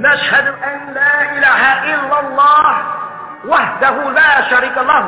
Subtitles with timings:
[0.00, 1.60] نشهد أن لا إله
[1.94, 2.72] إلا الله
[3.44, 5.04] وحده لا شريك له.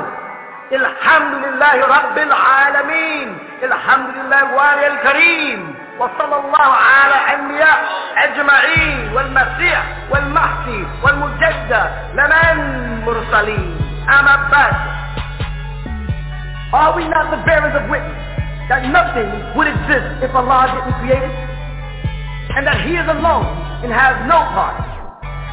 [0.73, 3.29] الحمد لله رب العالمين.
[3.63, 5.61] الحمد لله الوالي الكريم.
[5.99, 7.79] وصلى الله على أنبياء
[8.17, 12.57] أجمعين والمسيح والمهدي والمجدد لمن
[13.07, 13.71] مرسلين
[14.09, 14.77] أما بعد.
[16.73, 18.17] Are we not the bearers of witness
[18.69, 21.52] that nothing would exist if Allah didn't create it?
[22.51, 23.47] And that He is alone
[23.87, 24.83] and has no part.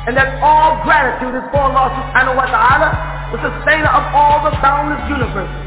[0.10, 2.90] And that all gratitude is for Allah subhanahu wa ta'ala,
[3.30, 5.62] the sustainer of all the boundless universes.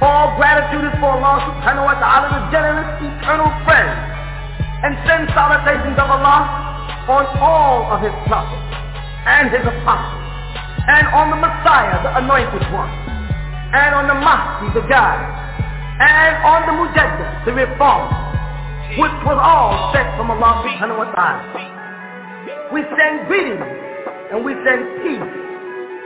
[0.00, 3.92] All gratitude is for Allah subhanahu wa ta'ala, the generous eternal friend.
[4.82, 6.40] And send salutations of Allah
[7.06, 8.66] on all of his prophets
[9.28, 10.22] and his apostles.
[10.88, 12.90] And on the Messiah, the anointed one
[13.72, 15.24] and on the Mahdi, the guide,
[15.96, 18.31] and on the Mujaddid, the reformer,
[18.98, 21.48] which was all sent from Allah subhanahu wa ta'ala.
[22.76, 23.64] We send greetings
[24.32, 25.28] and we send peace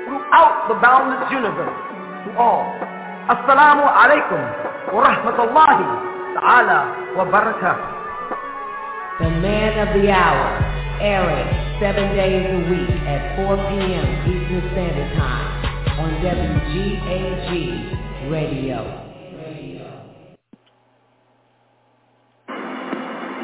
[0.07, 1.75] throughout the boundless universe
[2.27, 2.63] to all.
[3.27, 4.39] Assalamu alaikum
[4.95, 5.87] wa rahmatullahi
[6.39, 6.79] ta'ala
[7.19, 7.91] wa barakatuh.
[9.19, 10.47] The man of the hour,
[11.03, 11.51] airing
[11.83, 14.07] seven days a week at 4 p.m.
[14.31, 15.51] Eastern Standard Time
[15.99, 17.51] on WGAG
[18.31, 19.07] Radio.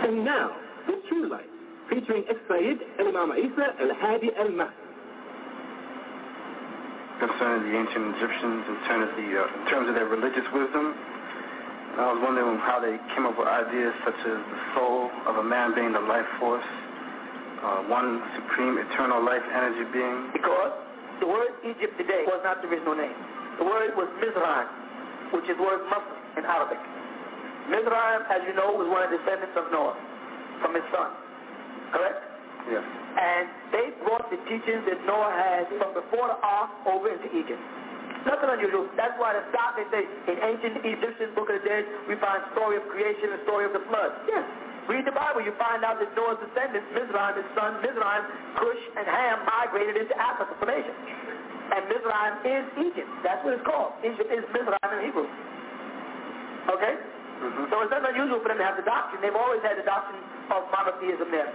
[0.04, 0.48] And now,
[0.88, 1.52] the true life,
[1.92, 4.80] featuring As-Sayyid Imam Isa Al-Hadi Al-Mahdi.
[7.20, 10.96] Concerning the ancient Egyptians in terms of, the, uh, in terms of their religious wisdom,
[12.00, 15.44] I was wondering how they came up with ideas such as the soul of a
[15.44, 16.64] man being the life force,
[17.60, 20.32] uh, one supreme eternal life energy being.
[20.32, 20.72] Because
[21.20, 23.14] the word Egypt today was not the original name.
[23.60, 24.66] The word was Mizraim,
[25.36, 26.80] which is the word Muslim in Arabic.
[27.68, 29.94] Mizraim, as you know, was one of the descendants of Noah
[30.62, 31.10] from his son.
[31.92, 32.22] Correct?
[32.70, 32.84] Yes.
[33.18, 37.60] And they brought the teachings that Noah had from before the ark over into Egypt.
[38.22, 38.86] Nothing unusual.
[38.94, 42.38] That's why the stop they say in ancient Egyptian Book of the Dead we find
[42.54, 44.14] story of creation and story of the flood.
[44.30, 44.46] Yes.
[44.86, 48.22] Read the Bible, you find out that Noah's descendants, Mizraim, his son Mizraim,
[48.58, 50.94] Cush, and Ham migrated into Africa from Asia.
[51.70, 53.10] And Mizraim is Egypt.
[53.22, 53.94] That's what it's called.
[54.02, 55.26] Egypt is Mizraim in Hebrew.
[56.66, 56.94] Okay?
[56.98, 57.70] Mm-hmm.
[57.70, 59.22] So it's not unusual for them to have the doctrine.
[59.22, 60.18] They've always had the doctrine
[60.50, 61.52] of monotheism there.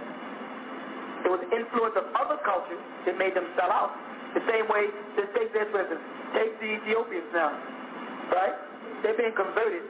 [1.26, 3.90] It was the influence of other cultures that made them sell out.
[4.38, 6.04] The same way, just take this for instance,
[6.36, 7.50] take the Ethiopians now,
[8.30, 8.54] right?
[9.02, 9.82] They're being converted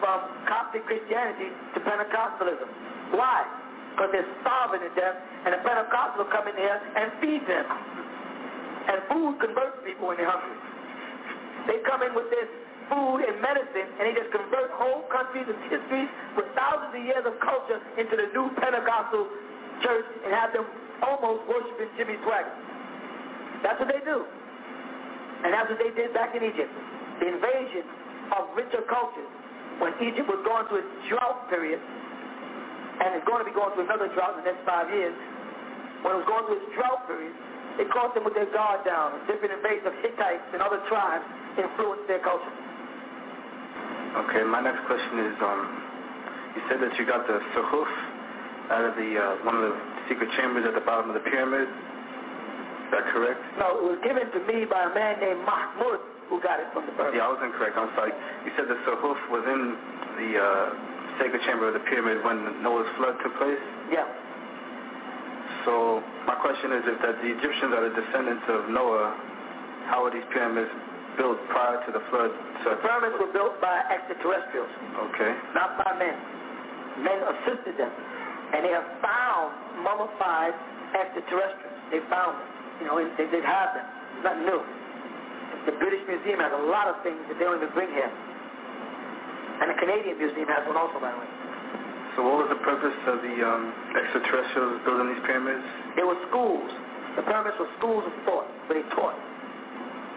[0.00, 2.68] from Coptic Christianity to Pentecostalism.
[3.12, 3.44] Why?
[3.92, 7.66] Because they're starving to death, and the Pentecostals come in here and feed them.
[8.88, 10.56] And food converts people when they're hungry.
[11.68, 12.48] They come in with this
[12.90, 17.24] food and medicine, and they just convert whole countries and histories with thousands of years
[17.24, 19.30] of culture into the new Pentecostal
[19.86, 20.66] church and have them
[21.06, 22.52] almost worshiping Jimmy Swaggart.
[23.62, 24.26] That's what they do.
[25.46, 26.68] And that's what they did back in Egypt.
[27.22, 27.86] The invasion
[28.36, 29.30] of richer cultures
[29.80, 33.88] when Egypt was going through its drought period, and it's going to be going through
[33.88, 35.16] another drought in the next five years,
[36.04, 37.32] when it was going through its drought period,
[37.80, 39.16] it caused them with their guard down.
[39.24, 41.24] Different invasions of Hittites and other tribes
[41.56, 42.52] influenced their culture.
[44.10, 45.60] Okay, my next question is, um,
[46.58, 47.90] you said that you got the suhuf
[48.74, 49.74] out of the uh, one of the
[50.10, 51.70] secret chambers at the bottom of the pyramid.
[51.70, 53.38] Is that correct?
[53.54, 56.90] No, it was given to me by a man named Mahmud who got it from
[56.90, 57.14] the bird.
[57.14, 57.78] Yeah, I was incorrect.
[57.78, 58.10] I'm sorry.
[58.42, 59.78] You said the Suhuf was in
[60.18, 60.66] the uh,
[61.22, 63.62] sacred chamber of the pyramid when Noah's flood took place?
[63.94, 64.10] Yeah.
[65.62, 69.14] So my question is, if that the Egyptians are the descendants of Noah,
[69.86, 70.70] how are these pyramids
[71.16, 72.30] built prior to the flood?
[72.62, 74.70] So the pyramids were built by extraterrestrials.
[75.10, 75.32] Okay.
[75.54, 76.16] Not by men.
[77.02, 77.92] Men assisted them.
[78.54, 79.54] And they have found
[79.86, 80.54] mummified
[80.94, 81.78] extraterrestrials.
[81.94, 82.50] They found them.
[82.82, 83.86] You know, they did have them.
[84.18, 84.60] It's nothing new.
[85.68, 88.10] The British Museum has a lot of things that they don't even bring here.
[89.60, 91.30] And the Canadian Museum has one also, by the way.
[92.16, 95.62] So what was the purpose of the um, extraterrestrials building these pyramids?
[95.94, 96.66] They were schools.
[97.14, 99.14] The pyramids were schools of thought, where they taught.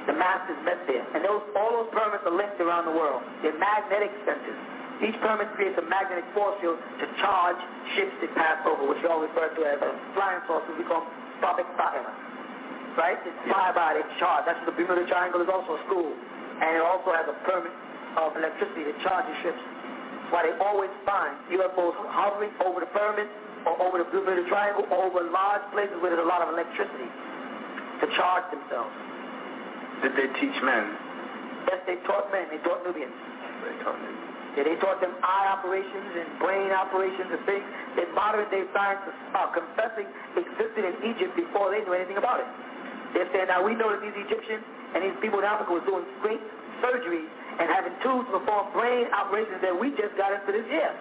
[0.08, 1.06] The masters met there.
[1.16, 3.24] And those, all those pyramids are linked around the world.
[3.40, 4.60] They're magnetic centers.
[5.00, 7.60] Each pyramid creates a magnetic force field to charge
[7.96, 9.80] ships that pass over, which we all refer to as
[10.16, 10.76] flying saucers.
[10.76, 11.68] We call them Stabik
[12.98, 13.18] right?
[13.26, 14.46] It's fly by, it's charged.
[14.46, 16.14] That's what the Bermuda Triangle is also a school.
[16.14, 17.74] And it also has a pyramid
[18.22, 19.62] of electricity that charges ships.
[20.30, 23.30] Why they always find UFOs hovering over the pyramid
[23.66, 27.10] or over the Bermuda Triangle or over large places where there's a lot of electricity
[28.02, 28.94] to charge themselves.
[30.04, 30.84] Did they teach men?
[31.72, 32.52] Yes, they taught men.
[32.52, 33.16] They taught Nubians.
[33.64, 34.24] They taught Nubians.
[34.54, 37.66] Yeah, they taught them eye operations and brain operations and things
[37.98, 40.06] that modern day scientists are uh, confessing
[40.38, 42.46] existed in Egypt before they knew anything about it.
[43.18, 44.62] They're saying now we know that these Egyptians
[44.94, 46.44] and these people in Africa were doing great
[46.86, 47.26] surgeries
[47.58, 50.94] and having tools to perform brain operations that we just got into this year.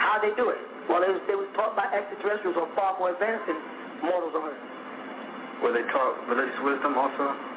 [0.00, 0.60] How they do it?
[0.88, 3.60] Well, it was, they was taught by extraterrestrials who are far more advanced than
[4.08, 4.64] mortals on Earth.
[5.60, 7.49] Were they taught religious wisdom also?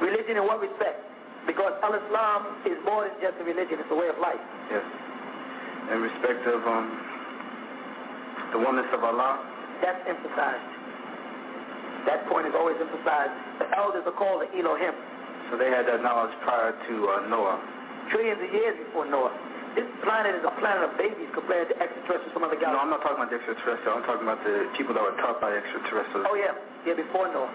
[0.00, 1.02] Religion in what respect?
[1.46, 4.40] Because Al-Islam is more than just a religion, it's a way of life.
[4.72, 4.84] Yes.
[5.92, 6.86] In respect of um,
[8.56, 9.44] the oneness of Allah?
[9.84, 10.70] That's emphasized.
[12.08, 13.32] That point is always emphasized.
[13.60, 14.96] The elders are called the Elohim.
[15.52, 17.60] So they had that knowledge prior to uh, Noah?
[18.08, 19.32] Trillions of years before Noah.
[19.76, 22.78] This planet is a planet of babies compared to extraterrestrials from other galaxies.
[22.78, 24.00] No, I'm not talking about the extraterrestrials.
[24.00, 26.24] I'm talking about the people that were taught by extraterrestrials.
[26.30, 26.54] Oh, yeah.
[26.86, 27.50] Yeah, before Noah.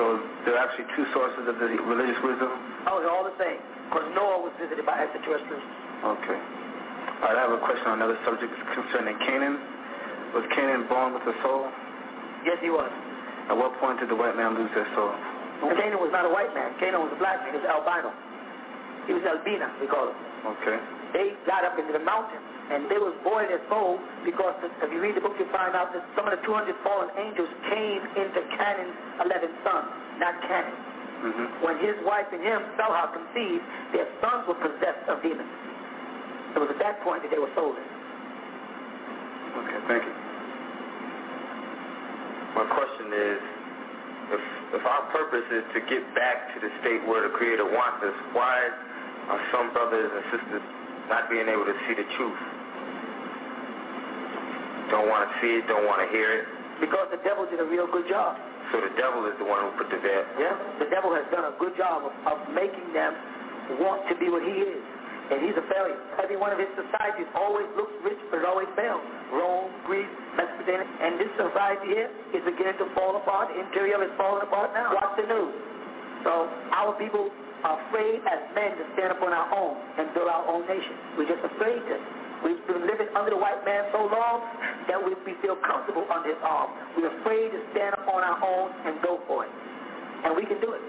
[0.00, 0.16] So
[0.48, 2.48] there are actually two sources of the religious wisdom?
[2.88, 3.60] Oh, they're all the same.
[3.92, 5.60] Because Noah was visited by extraterrestrials.
[5.60, 6.40] Okay.
[7.20, 9.60] All right, I have a question on another subject concerning Canaan.
[10.32, 11.68] Was Canaan born with a soul?
[12.48, 12.88] Yes, he was.
[13.52, 15.12] At what point did the white man lose their soul?
[15.60, 16.72] Well, Canaan was not a white man.
[16.80, 17.52] Canaan was a black man.
[17.52, 18.08] He was albino.
[19.04, 20.16] He was albina, we call him.
[20.56, 20.80] Okay.
[21.12, 25.02] They got up into the mountains and they was born their soul because if you
[25.02, 28.40] read the book, you find out that some of the 200 fallen angels came into
[28.54, 28.94] Canaan's
[29.26, 29.90] 11 sons,
[30.22, 30.78] not Canaan.
[31.20, 31.46] Mm-hmm.
[31.66, 35.50] When his wife and him somehow conceived, their sons were possessed of demons.
[36.54, 37.82] It was at that point that they were soulless.
[39.50, 40.14] Okay, thank you.
[42.54, 43.40] My question is,
[44.30, 44.42] if,
[44.78, 48.16] if our purpose is to get back to the state where the Creator wants us,
[48.30, 48.56] why
[49.30, 50.62] are some brothers and sisters
[51.10, 52.59] not being able to see the truth?
[54.90, 56.44] Don't want to see it, don't want to hear it.
[56.82, 58.34] Because the devil did a real good job.
[58.74, 60.22] So the devil is the one who put the veil.
[60.38, 63.14] Yeah, the devil has done a good job of, of making them
[63.82, 64.82] want to be what he is.
[65.30, 65.94] And he's a failure.
[66.18, 68.98] Every one of his societies always looks rich, but it always fails.
[69.30, 70.82] Rome, Greece, Mesopotamia.
[70.82, 73.54] And this society here is beginning to fall apart.
[73.54, 74.90] The interior is falling apart now.
[74.90, 75.54] Watch the news.
[76.26, 77.30] So our people
[77.62, 80.98] are afraid as men to stand up on our own and build our own nation.
[81.14, 81.96] We're just afraid to.
[82.40, 84.36] We've been living under the white man so long
[84.88, 86.72] that we, we feel comfortable under his arm.
[86.96, 89.52] We're afraid to stand up on our own and go for it.
[90.24, 90.82] And we can do it.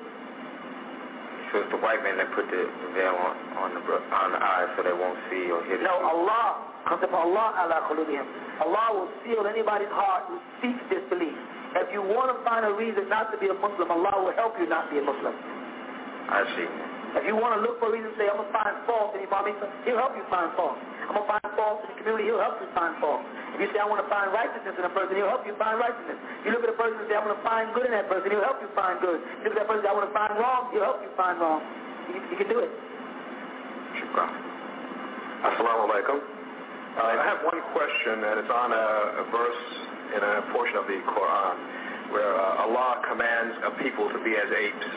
[1.51, 2.63] So it's the white man that put the
[2.95, 5.99] veil on, on the on the eyes so they won't see or hear the No.
[5.99, 8.23] Allah, comes upon Allah ala qulubihim.
[8.63, 11.35] Allah will seal anybody's heart who seeks disbelief.
[11.75, 14.55] If you want to find a reason not to be a Muslim, Allah will help
[14.59, 15.35] you not be a Muslim.
[16.31, 16.67] I see.
[17.19, 19.27] If you want to look for a reason, say, I'm going to find fault in
[19.27, 20.79] Imam Isa, he'll help you find fault.
[21.11, 23.27] I'm going to find faults in the community, he'll help you find faults.
[23.51, 25.75] If you say, I want to find righteousness in a person, he'll help you find
[25.75, 26.15] righteousness.
[26.47, 28.31] You look at a person and say, I want to find good in that person,
[28.31, 29.19] he'll help you find good.
[29.19, 31.11] You look at that person and say, I want to find wrong, he'll help you
[31.19, 31.59] find wrong.
[32.31, 32.71] You, can do it.
[33.99, 34.31] Shukran.
[35.51, 36.15] Assalamu alaikum.
[36.95, 38.87] Uh, I have one question, and it's on a,
[39.19, 39.63] a verse
[40.15, 41.55] in a portion of the Quran
[42.15, 44.87] where uh, Allah commands a people to be as apes.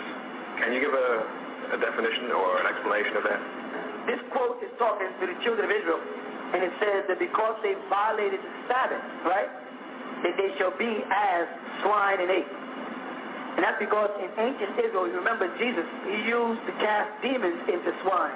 [0.62, 3.63] Can you give a, a definition or an explanation of that?
[4.04, 6.00] This quote is talking to the children of Israel,
[6.52, 9.48] and it says that because they violated the Sabbath, right,
[10.24, 11.44] that they shall be as
[11.80, 12.56] swine and apes.
[13.54, 17.94] And that's because in ancient Israel, you remember Jesus, he used to cast demons into
[18.02, 18.34] swine.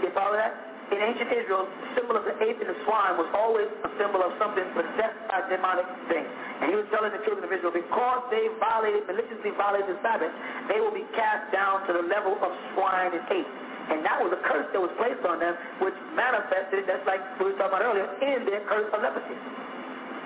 [0.00, 0.54] You follow that?
[0.94, 4.22] In ancient Israel, the symbol of the ape and the swine was always a symbol
[4.22, 6.30] of something possessed by demonic things.
[6.62, 10.30] And he was telling the children of Israel, because they violated, maliciously violated the Sabbath,
[10.70, 13.50] they will be cast down to the level of swine and ape.
[13.86, 17.54] And that was a curse that was placed on them, which manifested, that's like we
[17.54, 19.38] were talking about earlier, in their curse of leprosy.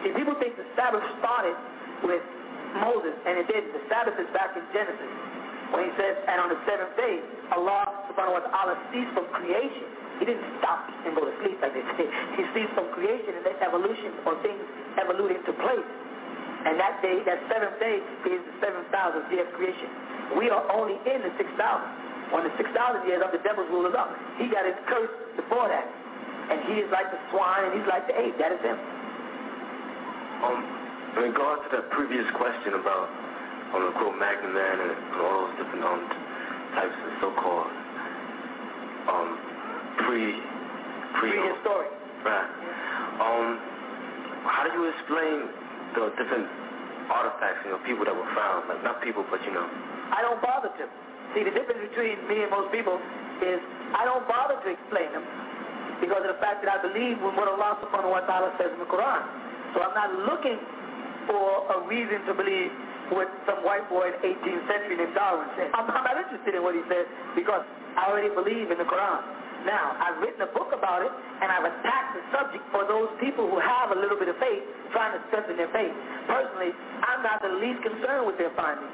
[0.01, 1.53] See, people think the Sabbath started
[2.01, 2.25] with
[2.81, 3.77] Moses, and it didn't.
[3.77, 5.13] The Sabbath is back in Genesis.
[5.77, 7.21] When he says, and on the seventh day,
[7.55, 9.87] Allah subhanahu wa ta'ala ceased from creation.
[10.19, 12.09] He didn't stop and go to sleep like they say.
[12.41, 14.61] He ceased from creation and then evolution or things
[14.99, 15.91] evolved into place.
[16.65, 19.89] And that day, that seventh day is the 7,000th year of creation.
[20.37, 22.10] We are only in the 6,000.
[22.31, 22.71] When the 6,000
[23.11, 25.87] years of the devil's rule is up, he got his curse before that.
[26.51, 28.39] And he is like the swine and he's like the ape.
[28.39, 28.79] That is him.
[30.47, 30.59] Um,
[31.19, 33.11] in regards to that previous question about
[33.75, 36.03] um, the quote Magnum Man and, and all those different um,
[36.75, 37.71] types of so-called
[39.11, 39.29] um,
[40.07, 40.39] pre
[41.19, 41.91] pre Prehistoric.
[42.23, 42.51] right.
[43.19, 43.59] Um,
[44.47, 45.51] how do you explain
[45.99, 46.47] the different
[47.11, 50.39] artifacts, you know, people that were found, like not people, but you know, I don't
[50.39, 50.85] bother to.
[51.35, 52.99] See, the difference between me and most people
[53.43, 53.59] is
[53.95, 55.25] I don't bother to explain them
[56.03, 58.91] because of the fact that I believe what Allah subhanahu wa ta'ala says in the
[58.91, 59.23] Quran.
[59.77, 60.59] So I'm not looking
[61.29, 62.73] for a reason to believe
[63.15, 65.71] what some white boy in 18th century named Darwin said.
[65.75, 67.63] I'm, I'm not interested in what he said because
[67.99, 69.23] I already believe in the Quran.
[69.69, 73.45] Now, I've written a book about it, and I've attacked the subject for those people
[73.45, 75.93] who have a little bit of faith, trying to strengthen their faith.
[76.25, 76.73] Personally,
[77.05, 78.89] I'm not the least concerned with their findings.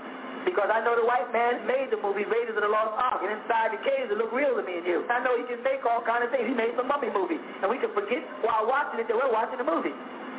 [0.47, 3.35] Because I know the white man made the movie Raiders of the Lost Ark, and
[3.35, 5.03] inside the caves it looked real to me and you.
[5.11, 6.47] I know he can make all kind of things.
[6.47, 9.59] He made the mummy movie, and we can forget while watching it that we're watching
[9.59, 9.91] the movie.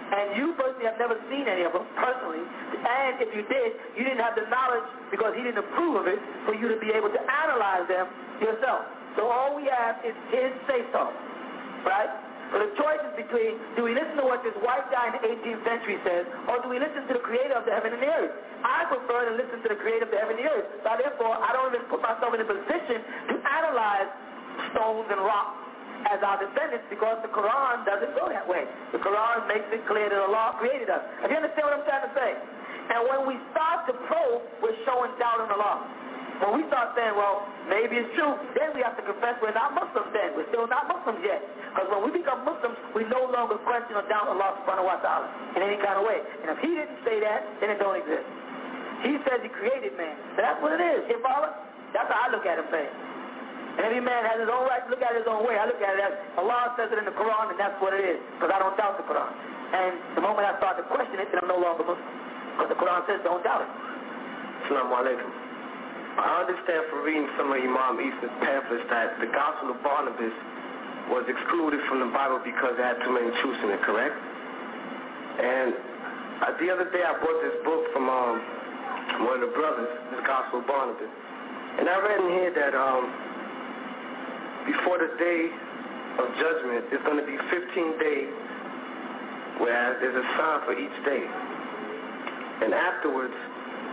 [0.07, 2.39] And you personally have never seen any of them, personally.
[2.39, 6.23] And if you did, you didn't have the knowledge because he didn't approve of it
[6.47, 8.07] for you to be able to analyze them
[8.39, 8.87] yourself.
[9.19, 11.11] So all we have is his say-so,
[11.83, 12.26] right?
[12.51, 15.24] So the choice is between, do we listen to what this white guy in the
[15.27, 18.08] 18th century says, or do we listen to the creator of the heaven and the
[18.08, 18.34] earth?
[18.63, 20.68] I prefer to listen to the creator of the heaven and the earth.
[20.84, 24.10] So therefore, I don't even put myself in a position to analyze
[24.72, 25.68] stones and rocks
[26.08, 28.63] as our descendants because the Quran doesn't go that way.
[28.94, 31.04] The Quran makes it clear that Allah created us.
[31.25, 32.32] If you understand what I'm trying to say?
[32.88, 35.84] And when we start to probe, we're showing doubt in Allah.
[36.38, 39.74] When we start saying, well, maybe it's true, then we have to confess we're not
[39.74, 40.38] Muslims then.
[40.38, 41.41] We're still not Muslims yet.
[41.74, 45.27] Because when we become Muslims, we no longer question or doubt Allah subhanahu wa ta'ala
[45.58, 46.22] in any kind of way.
[46.22, 48.25] And if he didn't say that, then it don't exist.
[49.01, 50.13] He says he created man.
[50.38, 51.10] So that's what it is.
[51.10, 51.53] You follow?
[51.94, 52.70] That's how I look at him.
[53.77, 55.58] And every man has his own right to look at it his own way.
[55.58, 58.01] I look at it as Allah says it in the Quran, and that's what it
[58.01, 58.17] is.
[58.38, 59.29] Because I don't doubt the Quran.
[59.74, 62.01] And the moment I start to question it, then I'm no longer Muslim.
[62.58, 63.72] Because the Quran says don't doubt it.
[64.65, 65.47] Assalamu alaikum.
[66.17, 70.33] I understand from reading some of Imam Isa's pamphlets that the Gospel of Barnabas
[71.13, 74.17] was excluded from the Bible because it had too many truths in it, correct?
[74.17, 75.69] And
[76.41, 78.41] uh, the other day I bought this book from um,
[79.29, 81.05] one of the brothers, the Gospel of Barnabas.
[81.05, 83.03] And I read in here that um,
[84.65, 85.53] before the day
[86.17, 88.33] of judgment, there's going to be 15 days
[89.62, 91.21] where there's a sign for each day.
[92.65, 93.38] And afterwards,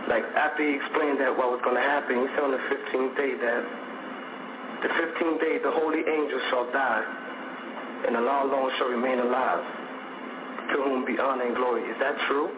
[0.07, 3.13] like after he explained that what was going to happen, he said on the 15th
[3.17, 3.61] day that
[4.85, 7.05] the 15th day the holy angels shall die,
[8.05, 9.65] and Allah alone shall remain alive,
[10.69, 11.81] to whom be honor and glory.
[11.89, 12.53] Is that true?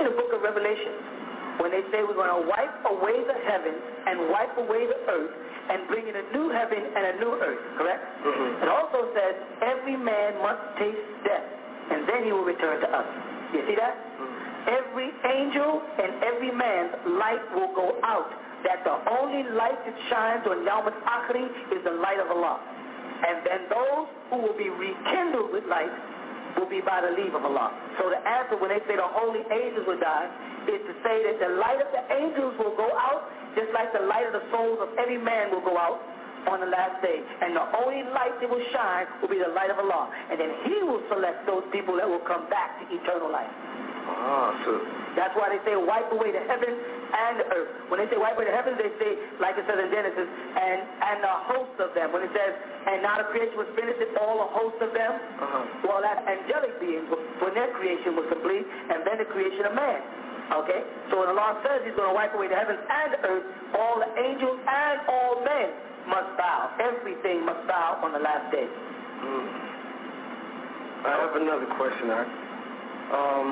[0.00, 3.82] In the book of Revelation, when they say we're going to wipe away the heavens
[4.08, 5.34] and wipe away the earth,
[5.68, 8.00] and bring in a new heaven and a new earth, correct?
[8.24, 8.64] Mm-hmm.
[8.64, 11.44] It also says every man must taste death,
[11.92, 13.04] and then he will return to us.
[13.52, 13.92] You see that?
[13.92, 14.37] Mm-hmm.
[14.66, 18.30] Every angel and every man's light will go out.
[18.66, 21.46] That the only light that shines on Yawm al-Akhiri
[21.78, 22.58] is the light of Allah.
[23.22, 25.90] And then those who will be rekindled with light
[26.58, 27.70] will be by the leave of Allah.
[28.02, 30.26] So the answer when they say the holy angels will die
[30.66, 34.04] is to say that the light of the angels will go out just like the
[34.06, 36.02] light of the souls of every man will go out
[36.46, 37.18] on the last day.
[37.42, 40.10] And the only light that will shine will be the light of Allah.
[40.30, 43.50] And then he will select those people that will come back to eternal life.
[44.08, 44.56] Ah,
[45.16, 47.70] That's why they say wipe away the heavens and the earth.
[47.92, 50.78] When they say wipe away the heavens, they say, like it says in Genesis, and,
[50.80, 52.12] and a host of them.
[52.12, 52.52] When it says,
[52.88, 55.12] and now the creation was finished, it's all a host of them.
[55.12, 55.88] Uh-huh.
[55.88, 60.00] Well, that's angelic beings when their creation was complete, and then the creation of man.
[60.64, 60.80] Okay?
[61.12, 63.44] So when Allah says he's going to wipe away the heavens and the earth,
[63.76, 65.68] all the angels and all men
[66.08, 66.72] must bow.
[66.80, 68.64] Everything must bow on the last day.
[68.64, 69.46] Mm.
[71.04, 72.08] I have another question.
[72.10, 72.24] I,
[73.12, 73.46] um,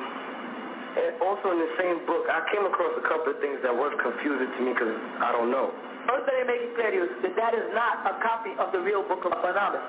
[0.97, 3.93] and also in the same book, I came across a couple of things that was
[4.01, 5.69] confusing to me because I don't know.
[6.09, 8.73] First, let me make it clear to you that that is not a copy of
[8.73, 9.83] the real book of Barnabas.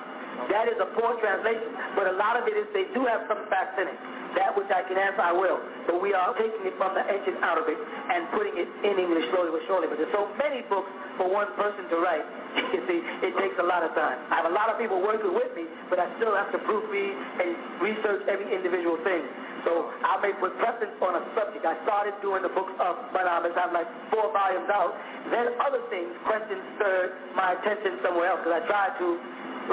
[0.52, 3.42] That is a poor translation, but a lot of it is they do have some
[3.50, 4.00] facts in it.
[4.38, 5.58] That which I can answer, I will.
[5.90, 9.50] But we are taking it from the ancient Arabic and putting it in English slowly
[9.50, 9.90] but surely.
[9.90, 12.26] But there's so many books for one person to write.
[12.74, 14.18] You see, it takes a lot of time.
[14.34, 17.14] I have a lot of people working with me, but I still have to proofread
[17.40, 19.24] and research every individual thing.
[19.68, 21.68] So I may put preference on a subject.
[21.68, 23.52] I started doing the books of Barnabas.
[23.60, 24.96] I have like four volumes out.
[25.28, 29.08] Then other things, questions stirred my attention somewhere else because I tried to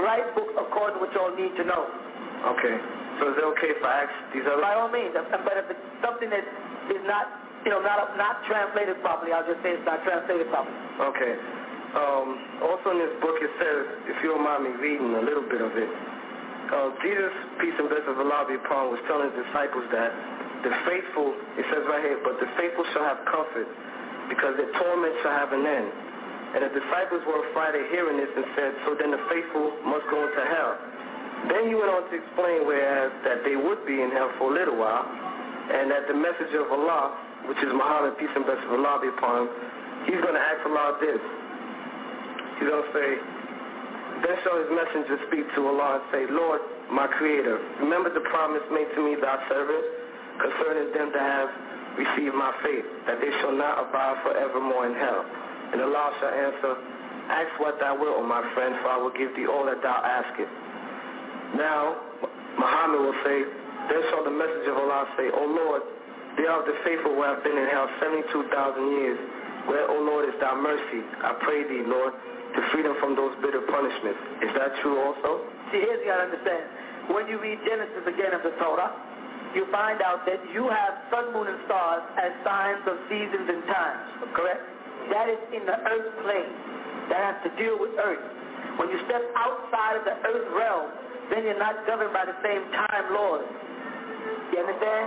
[0.02, 1.86] write books according to what y'all need to know.
[2.58, 2.74] Okay.
[3.22, 4.66] So is it okay if I ask these other?
[4.66, 5.14] By all means.
[5.14, 6.42] But if it's something that
[6.90, 7.30] is not,
[7.62, 10.74] you know, not not translated properly, I'll just say it's not translated properly.
[11.14, 11.38] Okay.
[11.94, 12.26] Um,
[12.66, 15.62] also in this book it says, if you don't mind me reading a little bit
[15.62, 15.86] of it,
[16.70, 20.10] uh, Jesus, peace and blessings of Allah be upon, was telling his disciples that
[20.64, 23.68] the faithful, it says right here, but the faithful shall have comfort
[24.32, 25.88] because their torment shall have an end.
[26.56, 30.22] And the disciples were Friday hearing this and said, so then the faithful must go
[30.22, 30.72] into hell.
[31.50, 34.54] Then he went on to explain whereas that they would be in hell for a
[34.54, 37.12] little while, and that the messenger of Allah,
[37.50, 39.48] which is Muhammad, peace and blessings of Allah be upon him,
[40.08, 41.20] he's going to ask Allah this.
[42.56, 43.08] He's going to say,
[44.24, 48.64] then shall his messenger speak to Allah and say, Lord, my creator, remember the promise
[48.72, 49.84] made to me thy servant
[50.40, 51.50] concerning them that have
[52.00, 55.22] received my faith, that they shall not abide forevermore in hell.
[55.72, 56.72] And Allah shall answer,
[57.24, 59.96] Ask what thou wilt, O my friend, for I will give thee all that thou
[60.04, 60.52] askest.
[61.56, 61.96] Now,
[62.60, 63.44] Muhammad will say,
[63.88, 65.82] Then shall the message of Allah say, O Lord,
[66.36, 68.44] they are the faithful who have been in hell 72,000
[69.00, 69.18] years.
[69.70, 71.00] Where, O Lord, is thy mercy?
[71.24, 72.12] I pray thee, Lord,
[72.54, 74.20] to freedom from those bitter punishments.
[74.46, 75.42] Is that true also?
[75.74, 76.64] See, here's you got to understand.
[77.10, 78.94] When you read Genesis again of the Torah,
[79.54, 83.62] you find out that you have sun, moon, and stars as signs of seasons and
[83.70, 84.02] times,
[84.34, 84.62] correct?
[85.14, 86.52] That is in the earth plane.
[87.12, 88.24] That has to deal with earth.
[88.80, 90.90] When you step outside of the earth realm,
[91.30, 93.46] then you're not governed by the same time laws.
[94.52, 95.06] You understand?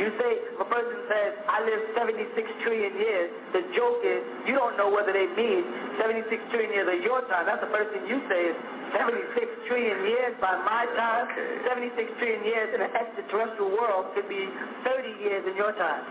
[0.00, 4.56] You say, if a person says, I live 76 trillion years, the joke is, you
[4.56, 5.62] don't know whether they mean
[6.00, 7.46] 76 trillion years of your time.
[7.46, 8.56] That's the first thing you say is,
[8.94, 11.66] 76 trillion years by my time, okay.
[11.66, 14.46] 76 trillion years in an extraterrestrial world could be
[14.86, 16.02] 30 years in your time.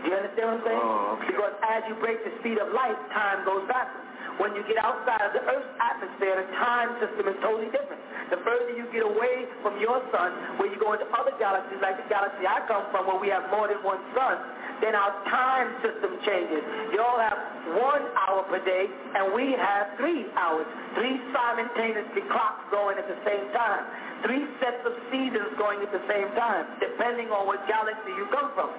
[0.00, 0.80] Do you understand what I'm saying?
[0.80, 1.28] Oh, okay.
[1.28, 4.09] Because as you break the speed of light, time goes backwards.
[4.40, 8.00] When you get outside of the Earth's atmosphere, the time system is totally different.
[8.32, 12.00] The further you get away from your sun, where you go into other galaxies, like
[12.00, 14.40] the galaxy I come from, where we have more than one sun,
[14.80, 16.64] then our time system changes.
[16.88, 17.36] You all have
[17.84, 20.64] one hour per day, and we have three hours.
[20.96, 23.84] Three simultaneously clocks going at the same time.
[24.24, 28.56] Three sets of seasons going at the same time, depending on what galaxy you come
[28.56, 28.72] from.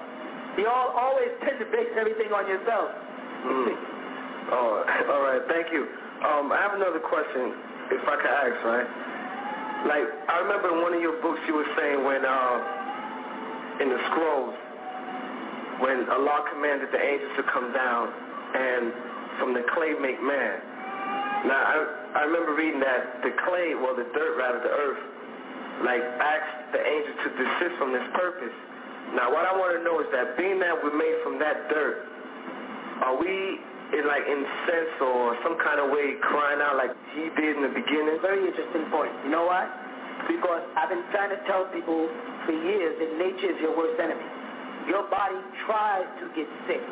[0.57, 2.89] You all always tend to base everything on yourself.
[3.45, 3.90] Mm.
[4.51, 5.41] Oh, all right.
[5.47, 5.87] Thank you.
[6.21, 7.55] Um, I have another question,
[7.89, 8.89] if I could ask, right?
[9.87, 13.97] Like, I remember in one of your books you were saying when, uh, in the
[14.11, 14.53] scrolls,
[15.81, 18.13] when Allah commanded the angels to come down
[18.53, 18.93] and
[19.39, 20.61] from the clay make man.
[21.49, 25.01] Now, I, I remember reading that the clay, well, the dirt, rather, the earth,
[25.81, 28.53] like, asked the angels to desist from this purpose.
[29.17, 32.05] Now, what I want to know is that being that we're made from that dirt,
[33.01, 33.57] are we
[33.91, 37.63] in like in sense or some kind of way crying out like he did in
[37.67, 38.19] the beginning?
[38.23, 39.11] Very interesting point.
[39.27, 39.67] You know why?
[40.27, 42.07] Because I've been trying to tell people
[42.47, 44.23] for years that nature is your worst enemy.
[44.87, 46.83] Your body tries to get sick.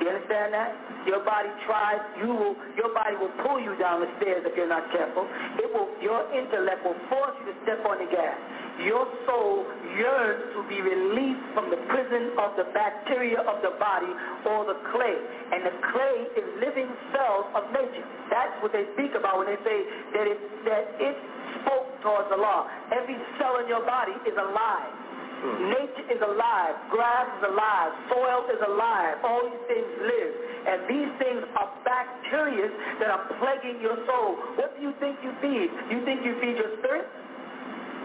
[0.00, 0.76] You understand that?
[1.08, 4.68] Your body tries, you will, your body will pull you down the stairs if you're
[4.68, 5.24] not careful.
[5.56, 8.36] It will, your intellect will force you to step on the gas
[8.84, 9.64] your soul
[9.96, 14.12] yearns to be released from the prison of the bacteria of the body
[14.44, 15.16] or the clay.
[15.52, 18.04] And the clay is living cells of nature.
[18.28, 19.78] That's what they speak about when they say
[20.12, 21.16] that it, that it
[21.62, 22.68] spoke towards the law.
[22.92, 24.92] Every cell in your body is alive.
[25.40, 25.68] Hmm.
[25.72, 26.74] Nature is alive.
[26.92, 27.90] Grass is alive.
[28.12, 29.20] Soil is alive.
[29.24, 30.32] All these things live.
[30.66, 32.68] And these things are bacteria
[33.00, 34.36] that are plaguing your soul.
[34.60, 35.68] What do you think you feed?
[35.92, 37.08] You think you feed your spirit?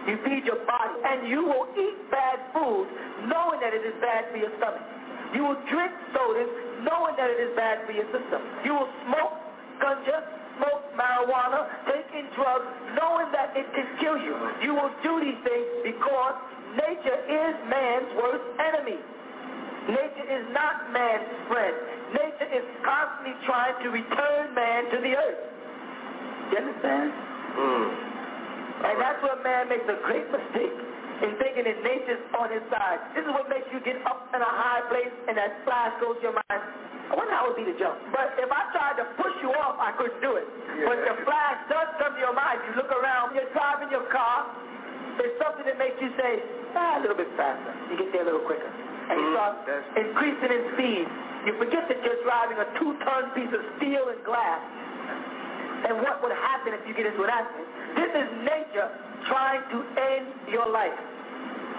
[0.08, 2.90] You feed your body, and you will eat bad food
[3.30, 4.82] knowing that it is bad for your stomach.
[5.34, 6.50] You will drink sodas
[6.84, 8.42] knowing that it is bad for your system.
[8.66, 9.38] You will smoke
[9.78, 10.26] ganja,
[10.58, 14.36] smoke marijuana, take in drugs knowing that it can kill you.
[14.62, 16.36] You will do these things because
[16.76, 19.00] nature is man's worst enemy.
[19.88, 21.76] Nature is not man's friend.
[22.14, 25.42] Nature is constantly trying to return man to the earth.
[26.52, 27.10] You understand?
[27.56, 28.11] Mm.
[28.82, 30.76] And that's where man makes a great mistake
[31.22, 33.00] in thinking that nature's on his side.
[33.14, 36.18] This is what makes you get up in a high place and that flash goes
[36.18, 36.62] to your mind.
[37.12, 38.00] I wonder how it would be to jump.
[38.16, 40.48] But if I tried to push you off, I couldn't do it.
[40.48, 40.88] Yeah.
[40.88, 42.64] But the flash does come to your mind.
[42.72, 44.48] You look around, you're driving your car,
[45.20, 46.40] there's something that makes you say,
[46.74, 47.72] ah, a little bit faster.
[47.92, 48.66] You get there a little quicker.
[48.66, 50.02] And you start mm-hmm.
[50.08, 51.06] increasing in speed.
[51.46, 54.62] You forget that you're driving a two-ton piece of steel and glass.
[55.92, 57.71] And what would happen if you get into an accident?
[57.96, 58.90] This is nature
[59.28, 60.96] trying to end your life.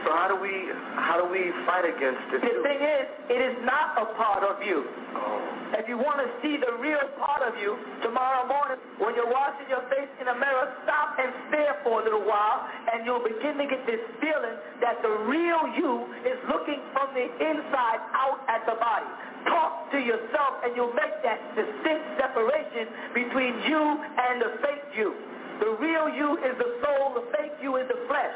[0.03, 0.51] So how do we
[0.99, 2.43] how do we fight against this?
[2.43, 4.83] The thing is, it is not a part of you.
[5.15, 5.53] Oh.
[5.79, 9.65] If you want to see the real part of you, tomorrow morning when you're washing
[9.73, 13.57] your face in the mirror, stop and stare for a little while, and you'll begin
[13.57, 18.69] to get this feeling that the real you is looking from the inside out at
[18.69, 19.09] the body.
[19.49, 25.32] Talk to yourself, and you'll make that distinct separation between you and the fake you.
[25.61, 28.35] The real you is the soul, the fake you is the flesh.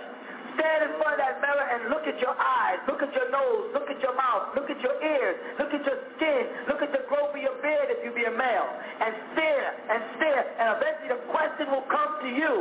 [0.57, 3.77] Stand in front of that mirror and look at your eyes, look at your nose,
[3.77, 7.05] look at your mouth, look at your ears, look at your skin, look at the
[7.13, 8.69] growth of your beard if you be a male,
[9.05, 12.55] and stare and stare, and eventually the question will come to you,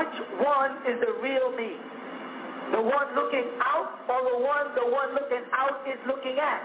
[0.00, 1.76] which one is the real me?
[2.72, 6.64] The one looking out or the one the one looking out is looking at?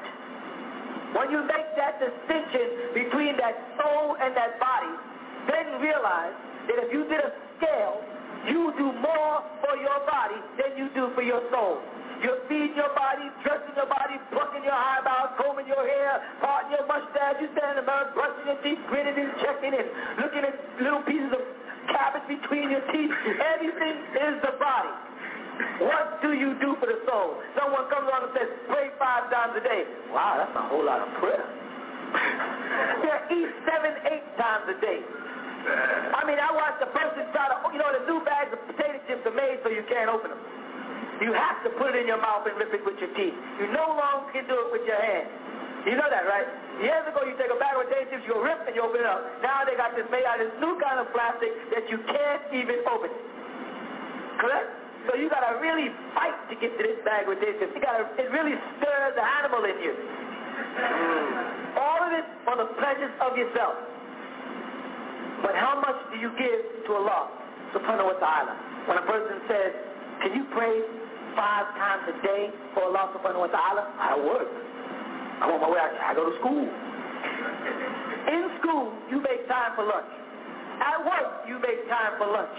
[1.16, 4.94] When you make that distinction between that soul and that body,
[5.48, 6.36] then realize
[6.68, 8.02] that if you did a scale,
[8.48, 11.80] you do more for your body than you do for your soul.
[12.24, 16.88] You're feeding your body, dressing your body, plucking your eyebrows, combing your hair, parting your
[16.88, 19.88] mustache, you stand in the mirror, brushing your teeth, grinning and checking and
[20.24, 21.44] looking at little pieces of
[21.92, 23.12] cabbage between your teeth.
[23.44, 24.94] Everything is the body.
[25.84, 27.44] What do you do for the soul?
[27.60, 29.84] Someone comes along and says, pray five times a day.
[30.16, 31.44] Wow, that's a whole lot of prayer.
[33.04, 35.04] yeah, eat seven, eight times a day.
[35.64, 39.00] I mean, I watched a person try to, you know, the new bags of potato
[39.08, 40.42] chips are made so you can't open them.
[41.24, 43.38] You have to put it in your mouth and rip it with your teeth.
[43.62, 45.30] You no longer can do it with your hand.
[45.88, 46.48] You know that, right?
[46.80, 49.04] Years ago, you take a bag of potato chips, you rip it and you open
[49.04, 49.24] it up.
[49.44, 52.44] Now they got this made out of this new kind of plastic that you can't
[52.56, 53.12] even open.
[54.40, 54.68] Correct?
[55.08, 57.72] So you got to really fight to get to this bag of potato chips.
[57.76, 59.94] You got to, it really stirs the animal in you.
[59.96, 61.80] Mm.
[61.80, 63.93] All of it for the pleasures of yourself.
[65.44, 67.28] But how much do you give to Allah
[67.76, 68.54] subhanahu wa ta'ala?
[68.88, 69.72] When a person says,
[70.24, 70.72] can you pray
[71.36, 73.84] five times a day for Allah subhanahu wa ta'ala?
[74.00, 74.48] I work.
[75.44, 75.84] I'm on my way.
[75.84, 76.64] I, I go to school.
[76.64, 80.08] In school, you make time for lunch.
[80.80, 82.56] At work, you make time for lunch.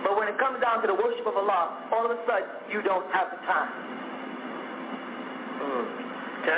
[0.00, 2.80] But when it comes down to the worship of Allah, all of a sudden, you
[2.80, 3.72] don't have the time.
[5.60, 5.84] Mm.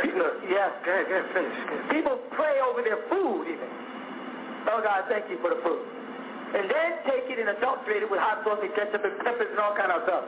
[0.03, 0.71] People, yes.
[0.83, 1.59] Go ahead, go ahead, finish.
[1.71, 1.91] Go ahead.
[1.95, 3.86] People pray over their food even.
[4.71, 5.81] Oh God, thank you for the food.
[6.57, 9.61] And then take it and adulterate it with hot sauce and ketchup and peppers and
[9.61, 10.25] all kind of stuff.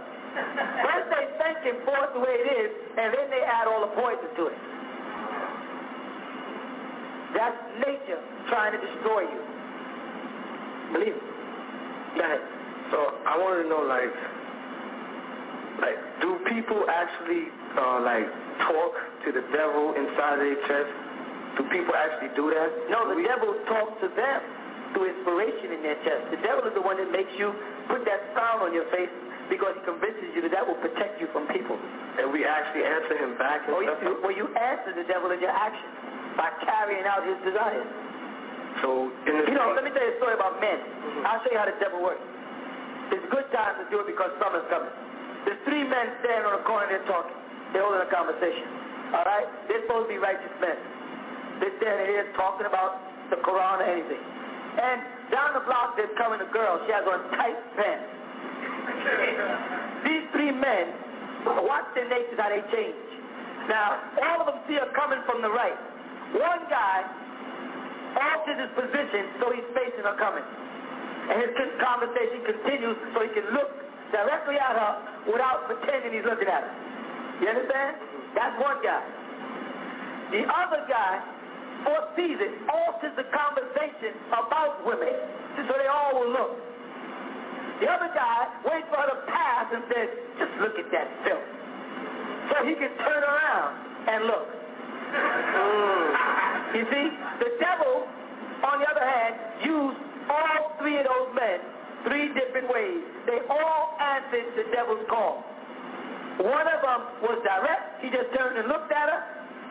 [0.83, 3.83] First they thank him for it the way it is, and then they add all
[3.83, 4.59] the poison to it.
[7.35, 9.41] That's nature trying to destroy you.
[10.93, 11.23] Believe it.
[12.91, 14.11] So I wanted to know, like,
[15.79, 18.27] like, do people actually, uh, like,
[18.67, 18.93] talk
[19.25, 21.08] to the devil inside their chest?
[21.57, 22.69] Do people actually do that?
[22.93, 24.41] No, the we, devil talks to them
[24.93, 26.31] through inspiration in their chest.
[26.33, 27.53] The devil is the one that makes you
[27.89, 29.11] put that frown on your face
[29.49, 31.77] because he convinces you that that will protect you from people.
[32.21, 34.21] And we actually answer him back and Or you, stuff?
[34.25, 35.93] well, you answer the devil in your actions
[36.37, 37.89] by carrying out his desires.
[38.85, 40.79] So, in the You know, let me tell you a story about men.
[40.79, 41.25] Mhm.
[41.27, 42.23] I'll show you how the devil works.
[43.11, 44.93] It's a good time to do it because summer's coming.
[45.45, 47.35] There's three men standing on a corner, they're talking.
[47.73, 48.69] They're holding a conversation.
[49.17, 49.49] All right?
[49.67, 50.77] They're supposed to be righteous men.
[51.59, 54.23] They're standing here talking about the Quran or anything.
[54.79, 55.03] And
[55.35, 56.81] down the block, there's coming a girl.
[56.87, 58.07] She has on tight pants.
[60.07, 60.87] These three men,
[61.67, 62.97] watch their natures, how they change.
[63.67, 65.77] Now, all of them see her coming from the right.
[66.33, 67.05] One guy
[68.17, 70.47] alters his position so he's facing her coming.
[71.29, 73.69] And his conversation continues so he can look
[74.09, 74.93] directly at her
[75.29, 76.73] without pretending he's looking at her.
[77.45, 78.01] You understand?
[78.33, 79.05] That's one guy.
[80.33, 81.13] The other guy
[81.85, 85.15] foresees it, alters the conversation about women
[85.67, 86.55] so they all will look.
[87.83, 91.49] The other guy waits for her to pass and says, just look at that filth.
[92.51, 93.71] So he can turn around
[94.07, 94.47] and look.
[95.15, 96.09] Mm.
[96.79, 97.07] You see,
[97.43, 98.07] the devil,
[98.67, 101.59] on the other hand, used all three of those men
[102.07, 103.03] three different ways.
[103.27, 105.43] They all answered the devil's call.
[106.39, 107.99] One of them was direct.
[108.03, 109.21] He just turned and looked at her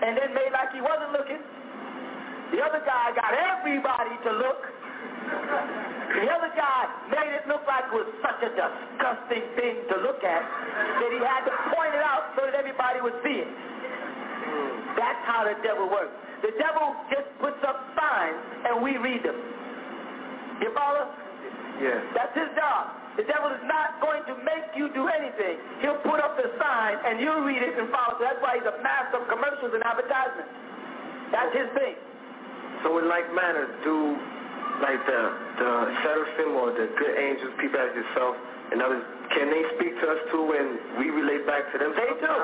[0.03, 1.39] and then made like he wasn't looking.
[2.51, 4.61] The other guy got everybody to look.
[6.07, 6.79] The other guy
[7.11, 11.19] made it look like it was such a disgusting thing to look at that he
[11.19, 13.51] had to point it out so that everybody would see it.
[14.95, 16.15] That's how the devil works.
[16.41, 18.39] The devil just puts up signs
[18.71, 19.35] and we read them.
[20.63, 21.11] You follow?
[21.83, 22.01] yeah.
[22.15, 22.95] That's his job.
[23.19, 25.57] The devil is not going to make you do anything.
[25.81, 28.15] He'll put up the sign and you'll read it and follow.
[28.17, 30.53] So that's why he's a master of commercials and advertisements.
[31.33, 31.97] That's his thing.
[32.83, 33.95] So in like manner, do
[34.81, 35.21] like the
[35.57, 35.71] the
[36.05, 38.35] seraphim or the good angels, people as yourself,
[38.71, 41.93] and others, can they speak to us too when we relate back to them?
[41.97, 42.37] They do.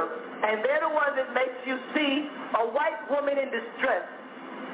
[0.43, 2.27] And they're the ones that makes you see
[2.59, 4.03] a white woman in distress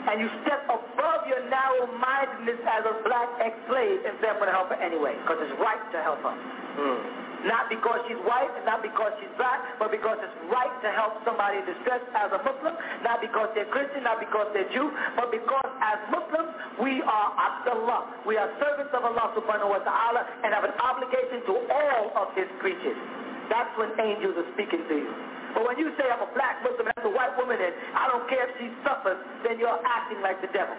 [0.07, 4.55] and you step above your narrow-mindedness as a black ex-slave and say, I'm going to
[4.55, 6.35] help her anyway because it's right to help her.
[6.79, 6.99] Hmm.
[7.47, 11.23] Not because she's white and not because she's black, but because it's right to help
[11.23, 15.31] somebody in distress as a Muslim, not because they're Christian, not because they're Jew, but
[15.31, 16.51] because as Muslims,
[16.83, 18.27] we are Abdullah.
[18.27, 22.35] We are servants of Allah subhanahu wa ta'ala and have an obligation to all of
[22.35, 22.99] his creatures.
[23.47, 25.11] That's when angels are speaking to you.
[25.53, 28.05] But when you say I'm a black Muslim and that's a white woman and I
[28.09, 30.77] don't care if she suffers, then you're acting like the devil.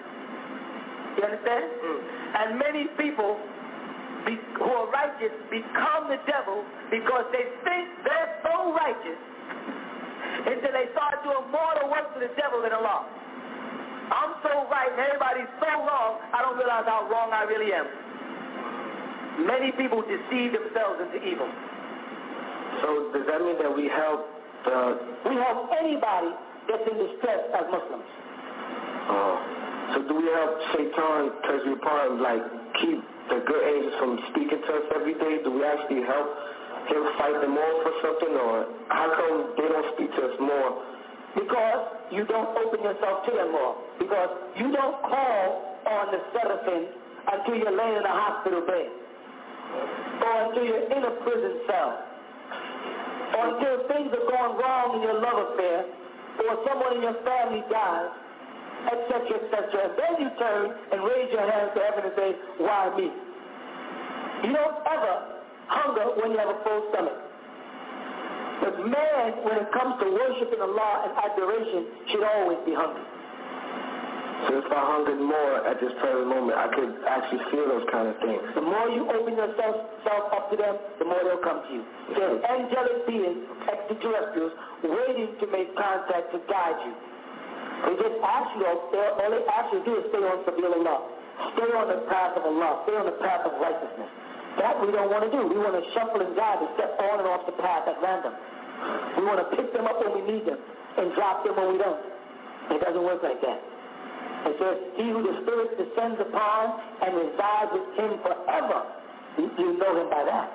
[1.18, 1.64] You understand?
[1.82, 2.00] Mm.
[2.38, 3.34] And many people
[4.24, 9.20] be, who are righteous become the devil because they think they're so righteous
[10.46, 13.10] until they start doing more to work for the devil than Allah.
[14.10, 17.86] I'm so right and everybody's so wrong, I don't realize how wrong I really am.
[19.46, 21.46] Many people deceive themselves into evil.
[22.82, 24.26] So does that mean that we help
[24.64, 25.30] the?
[25.30, 26.32] We help anybody
[26.68, 28.08] that's in distress as Muslims.
[29.10, 29.34] Oh.
[29.90, 32.44] So do we help Shaitan, because we're part of, like,
[32.78, 35.42] keep the good angels from speaking to us every day?
[35.42, 36.30] Do we actually help
[36.86, 38.32] him fight them off for something?
[38.38, 40.78] Or how come they don't speak to us more?
[41.34, 41.82] Because
[42.14, 43.82] you don't open yourself to them more.
[43.98, 46.86] Because you don't call on the seraphim
[47.26, 48.94] until you're laying in a hospital bed.
[50.22, 51.98] Or until you're in a prison cell.
[53.36, 55.86] Or until things are going wrong in your love affair.
[56.40, 58.10] Or someone in your family dies
[58.88, 59.92] etc., etc.
[59.96, 63.12] Then you turn and raise your hands to heaven and say, why me?
[64.48, 65.14] You don't ever
[65.68, 67.18] hunger when you have a full stomach.
[68.64, 71.80] But man, when it comes to worshiping Allah and adoration,
[72.12, 73.04] should always be hungry.
[74.48, 78.08] So if I hungered more at this present moment, I could actually feel those kind
[78.08, 78.40] of things.
[78.56, 79.76] The more you open yourself
[80.32, 81.84] up to them, the more they'll come to you.
[82.16, 82.48] There's mm-hmm.
[82.48, 84.54] angelic beings, extraterrestrials,
[84.86, 86.94] waiting to make contact to guide you.
[87.84, 90.98] They just ask you, all they ask you to do is stay on Sabil Allah.
[91.56, 92.84] Stay on the path of Allah.
[92.84, 94.10] Stay on the path of righteousness.
[94.60, 95.48] That we don't want to do.
[95.48, 98.34] We want to shuffle and guide and step on and off the path at random.
[99.16, 100.60] We want to pick them up when we need them
[101.00, 102.00] and drop them when we don't.
[102.72, 103.60] It doesn't work like that.
[104.40, 106.62] It says, he who the Spirit descends upon
[107.04, 108.80] and resides with him forever.
[109.36, 110.48] You know him by that.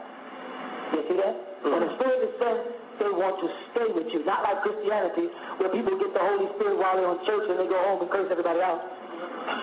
[0.93, 1.36] You see that?
[1.38, 1.69] Mm-hmm.
[1.69, 2.62] When the Spirit descends,
[2.98, 4.24] they want to stay with you.
[4.24, 5.28] Not like Christianity,
[5.60, 8.10] where people get the Holy Spirit while they're in church and they go home and
[8.10, 8.84] curse everybody else.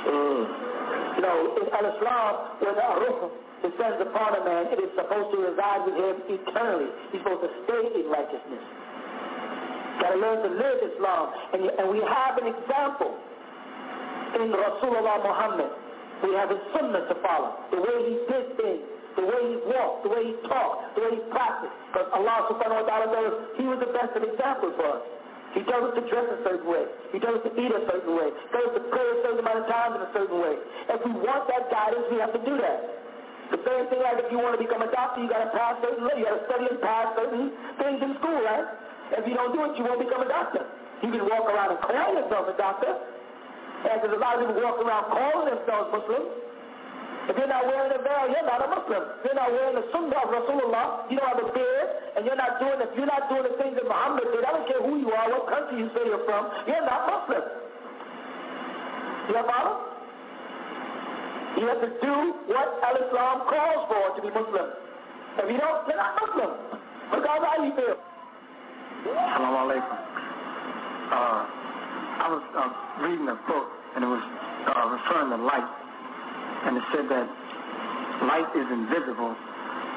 [0.07, 0.43] Mm.
[1.17, 3.31] You know, in Al-Islam, when the Ruh
[3.65, 6.91] descends upon a man, it is supposed to reside with him eternally.
[7.11, 8.65] He's supposed to stay in righteousness.
[10.01, 11.25] Got to learn to live Islam.
[11.53, 13.17] And, and we have an example
[14.37, 15.71] in Rasulullah Muhammad.
[16.23, 20.05] We have his sunnah to follow, the way he did things the way he walked,
[20.05, 21.77] the way he talked, the way he practiced.
[21.93, 25.03] Because Allah subhanahu wa ta'ala knows he was the best of examples for us.
[25.53, 26.89] He tells us to dress a certain way.
[27.13, 28.33] He tells us to eat a certain way.
[28.33, 30.57] He tells us to pray a certain amount of times in a certain way.
[30.89, 32.81] If we want that guidance, we have to do that.
[33.53, 35.77] The same thing like if you want to become a doctor, you got to pass
[35.85, 38.65] certain, you got to study and pass certain things in school, right?
[39.13, 40.65] If you don't do it, you won't become a doctor.
[41.05, 42.97] You can walk around and call yourself a doctor.
[43.83, 46.31] And there's a lot of people walk around calling themselves Muslims.
[47.31, 49.03] If you're not wearing a veil, you're not a Muslim.
[49.19, 52.39] If you're not wearing the sunnah of Rasulullah, you don't have a beard, and you're
[52.39, 54.99] not doing, if you're not doing the things that Muhammad did, I don't care who
[54.99, 57.45] you are, what country you say you're from, you're not Muslim.
[59.31, 59.75] You have follow?
[61.63, 62.15] You have to do
[62.51, 64.67] what Al-Islam calls for to be Muslim.
[65.39, 66.51] If you don't, you're not Muslim.
[67.15, 67.97] Regardless how you feel.
[69.07, 69.97] Assalamu alaikum.
[71.13, 71.62] Uh,
[72.23, 73.67] I was uh, reading a book,
[73.99, 75.83] and it was uh, referring to light
[76.63, 77.27] and it said that
[78.31, 79.35] light is invisible,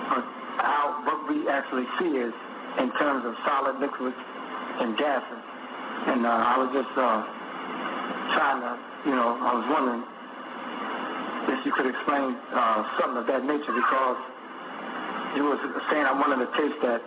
[0.10, 0.26] but
[0.58, 2.34] how what we actually see is
[2.82, 4.18] in terms of solid, liquids,
[4.82, 5.44] and gases.
[6.10, 7.22] And uh, I was just uh,
[8.34, 8.72] trying to,
[9.06, 10.04] you know, I was wondering
[11.54, 14.20] if you could explain uh, something of that nature because
[15.38, 15.62] you was
[15.94, 17.02] saying I wanted to tapes that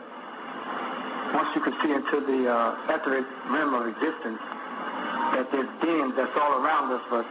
[1.34, 4.38] once you could see into the uh, etheric realm of existence,
[5.38, 7.22] that there's beings that's all around us, but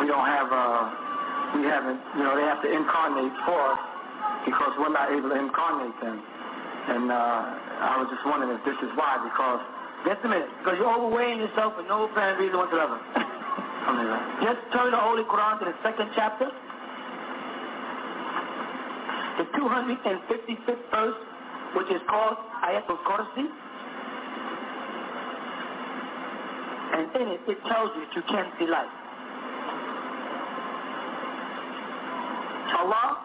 [0.00, 1.04] we don't have uh,
[1.54, 3.82] we haven't, you know, they have to incarnate for us
[4.48, 6.18] because we're not able to incarnate them.
[6.88, 9.62] And uh, I was just wondering if this is why, because...
[10.04, 13.00] Just a minute, because you're overweighing yourself for no apparent reason whatsoever.
[14.44, 16.50] just turn the Holy Quran to the second chapter,
[19.40, 21.20] the 255th verse,
[21.72, 22.36] which is called
[22.66, 23.48] Ayatul Kursi.
[26.94, 28.92] And in it, it tells you that you can't see light.
[32.78, 33.18] Allah,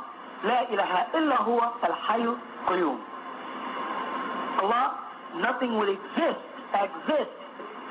[0.44, 2.34] La ilaha illa huwa al-hayyu
[2.66, 2.98] qayyum.
[4.64, 4.86] Allah,
[5.38, 6.42] nothing would exist,
[6.74, 7.36] exist,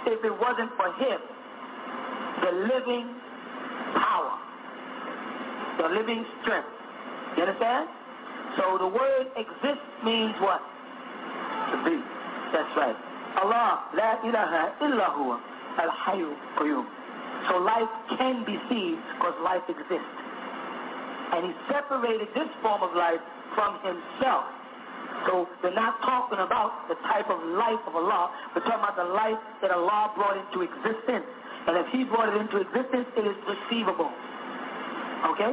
[0.07, 1.21] if it wasn't for Him,
[2.43, 3.07] the living
[3.95, 4.35] power,
[5.79, 6.69] the living strength.
[7.37, 7.89] You understand?
[8.57, 10.61] So the word exist means what?
[11.71, 12.01] To be.
[12.53, 12.97] That's right.
[13.43, 15.39] Allah, la ilaha illa huwa
[15.79, 16.87] al-hayyu qayyum.
[17.49, 20.17] So life can be seen because life exists.
[21.33, 23.21] And he separated this form of life
[23.55, 24.45] from himself.
[25.27, 29.11] So they're not talking about the type of life of Allah, we're talking about the
[29.13, 31.27] life that Allah brought into existence.
[31.67, 34.11] And if he brought it into existence, it is receivable.
[35.35, 35.53] Okay?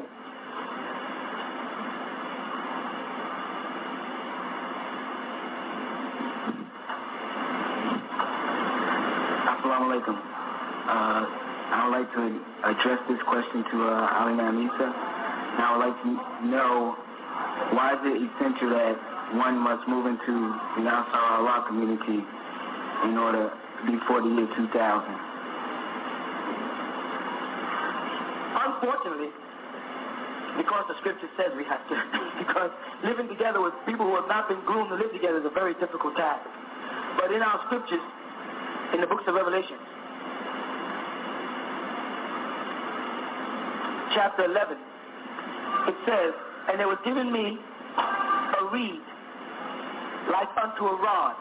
[9.49, 10.15] Assalamu alaikum.
[10.87, 11.25] Uh,
[11.73, 12.23] I would like to
[12.67, 14.87] address this question to uh, Ali Isa.
[15.55, 16.11] Now I'd like to
[16.51, 16.95] know
[17.71, 18.95] why is it essential that
[19.39, 20.33] one must move into
[20.75, 22.19] the Ansar Allah community
[23.07, 23.47] in order
[23.87, 24.75] before the year 2000?
[28.55, 29.29] unfortunately,
[30.57, 31.95] because the scripture says we have to,
[32.43, 32.71] because
[33.03, 35.75] living together with people who have not been groomed to live together is a very
[35.75, 36.43] difficult task.
[37.19, 38.03] But in our scriptures,
[38.95, 39.75] in the books of Revelation,
[44.13, 44.77] chapter 11,
[45.87, 46.33] it says,
[46.69, 47.57] And there was given me
[47.97, 49.01] a reed
[50.31, 51.35] like unto a rod,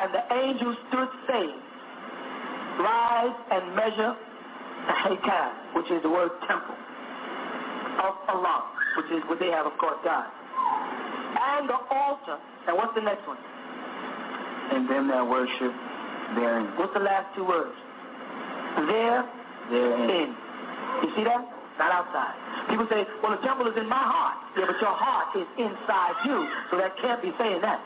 [0.00, 1.58] and the angel stood saying,
[2.78, 4.14] Rise and measure
[4.86, 6.76] the Haykal, which is the word temple
[7.98, 10.26] of Allah, which is what they have, of course, God.
[11.40, 12.38] And the altar,
[12.68, 13.38] and what's the next one?
[14.70, 15.72] And them that worship
[16.36, 16.66] therein.
[16.76, 17.74] What's the last two words?
[18.86, 19.24] There,
[19.70, 20.36] therein.
[21.02, 21.42] You see that?
[21.78, 22.34] Not outside.
[22.66, 24.36] People say, well, the temple is in my heart.
[24.58, 27.78] Yeah, but your heart is inside you, so that can't be saying that.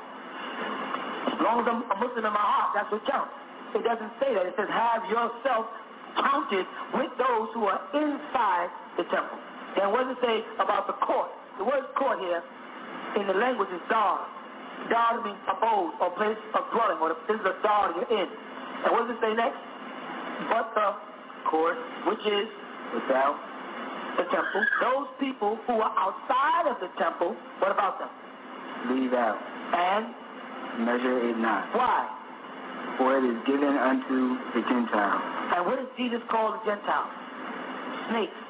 [1.28, 3.36] As long as I'm a Muslim in my heart, that's what counts.
[3.76, 4.48] It doesn't say that.
[4.48, 5.68] It says, have yourself
[6.16, 6.64] counted
[6.96, 9.38] with those who are inside the temple.
[9.80, 11.32] And what does it say about the court?
[11.56, 12.40] The word court here
[13.16, 14.24] in the language is dar.
[14.88, 18.28] Dar means abode or place of dwelling, or this is a dar you're in.
[18.84, 19.60] And what does it say next?
[20.48, 20.88] But the
[21.48, 21.76] court,
[22.08, 22.48] which is
[22.90, 23.38] without
[24.18, 24.62] the temple.
[24.82, 28.10] Those people who are outside of the temple, what about them?
[28.92, 29.38] Leave out.
[29.72, 31.70] And measure it not.
[31.72, 32.08] Why?
[32.98, 35.22] For it is given unto the Gentiles.
[35.56, 37.10] And what does Jesus call the Gentiles?
[38.10, 38.42] Snakes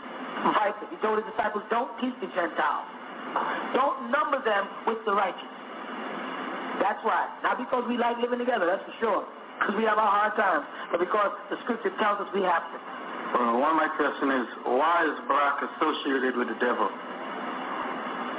[0.50, 0.88] vipers.
[0.90, 2.86] He told his disciples, don't teach the Gentiles.
[3.76, 5.52] Don't number them with the righteous.
[6.82, 7.30] That's why.
[7.46, 9.22] Not because we like living together, that's for sure.
[9.60, 12.78] Because we have our hard times, but because the scripture tells us we have to.
[13.32, 16.84] Well, one of my questions is, why is black associated with the devil?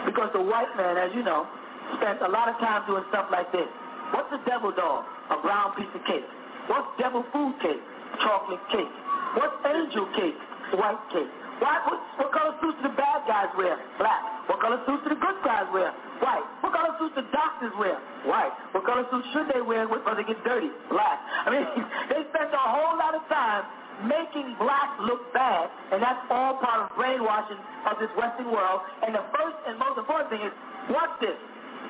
[0.06, 1.49] Because the white man, as you know,
[1.97, 3.65] spent a lot of time doing stuff like this.
[4.13, 5.06] What's a devil dog?
[5.34, 6.27] A brown piece of cake.
[6.69, 7.82] What's devil food cake?
[8.21, 8.93] Chocolate cake.
[9.34, 10.38] What's angel cake?
[10.77, 11.32] White cake.
[11.58, 13.77] Why, what, what color suits do the bad guys wear?
[13.97, 14.21] Black.
[14.45, 15.89] What color suits do the good guys wear?
[16.21, 16.45] White.
[16.62, 17.97] What color suits the doctors wear?
[18.29, 18.53] White.
[18.77, 20.69] What color suits should they wear when they get dirty?
[20.89, 21.17] Black.
[21.45, 21.65] I mean,
[22.13, 23.65] they spend a whole lot of time
[24.01, 28.82] making black look bad, and that's all part of brainwashing of this Western world.
[29.06, 30.53] And the first and most important thing is,
[30.89, 31.38] watch this.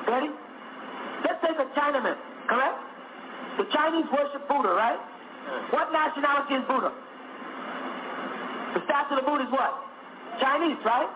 [0.07, 0.29] Ready?
[1.23, 2.19] Let's take a Chinaman,
[2.51, 2.77] correct?
[3.57, 4.99] The Chinese worship Buddha, right?
[5.71, 6.91] What nationality is Buddha?
[8.75, 9.71] The statue of the Buddha is what?
[10.41, 11.09] Chinese, right?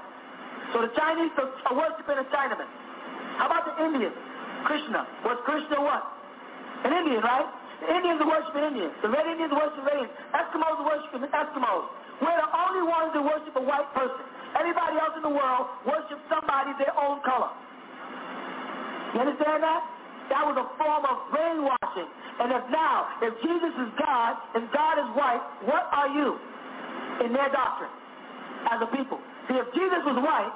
[0.73, 2.67] So the Chinese are worshiping a Chinaman.
[3.38, 4.15] How about the Indians?
[4.65, 5.08] Krishna.
[5.26, 6.04] Was Krishna what?
[6.84, 7.47] An Indian, right?
[7.82, 8.94] The Indians are worshiping Indians.
[9.06, 10.18] The Red Indians worship Red Indians.
[10.34, 11.86] Eskimos are worshiping Eskimos.
[12.22, 14.24] We're the only ones that worship a white person.
[14.58, 17.54] Everybody else in the world worships somebody their own color.
[19.13, 19.82] You understand that?
[20.34, 22.10] That was a form of brainwashing.
[22.42, 26.36] And if now, if Jesus is God and God is white, what are you?
[27.24, 27.90] in their doctrine
[28.70, 29.18] as a people.
[29.48, 30.54] See, if Jesus was white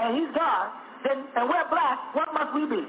[0.00, 0.70] and he's God,
[1.04, 2.82] then and we're black, what must we be?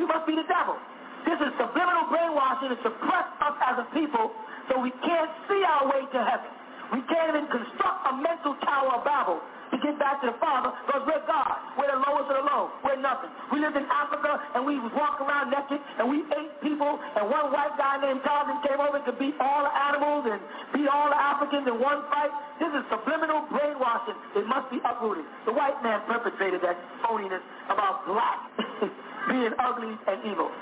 [0.00, 0.76] We must be the devil.
[1.24, 4.32] This is subliminal brainwashing to suppress us as a people
[4.68, 6.52] so we can't see our way to heaven.
[6.92, 9.40] We can't even construct a mental tower of Babel
[9.72, 11.56] to get back to the Father because we're God.
[11.74, 12.70] We're the lowest of the low.
[12.84, 13.32] We're nothing.
[13.50, 17.50] We lived in Africa and we walking around naked and we ate people and one
[17.50, 20.38] white guy named Tarzan came over to beat all the animals and
[20.76, 22.30] beat all the Africans in one fight.
[22.60, 24.18] This is subliminal brainwashing.
[24.38, 25.24] It must be uprooted.
[25.48, 28.38] The white man perpetrated that phoniness about black
[29.32, 30.52] being ugly and evil.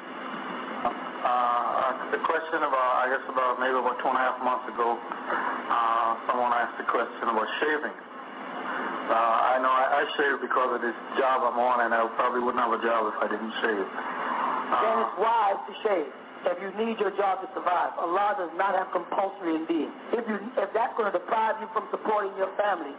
[1.22, 4.98] Uh, the question about, I guess about maybe about two and a half months ago,
[4.98, 7.94] uh, someone asked a question about shaving.
[7.94, 12.62] Uh, I know I, shave because of this job I'm on, and I probably wouldn't
[12.62, 13.86] have a job if I didn't shave.
[13.86, 16.10] Uh, then it's wise to shave
[16.50, 17.94] if you need your job to survive.
[18.02, 19.90] Allah does not have compulsory indeed.
[20.10, 22.94] If you if that's going to deprive you from supporting your family,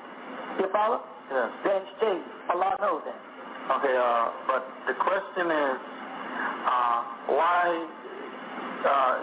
[0.59, 1.03] you follow?
[1.27, 1.49] Yes.
[1.67, 2.23] Then shave.
[2.55, 3.19] Allah knows that.
[3.79, 5.77] Okay, uh, but the question is,
[6.67, 6.99] uh,
[7.31, 8.02] why uh,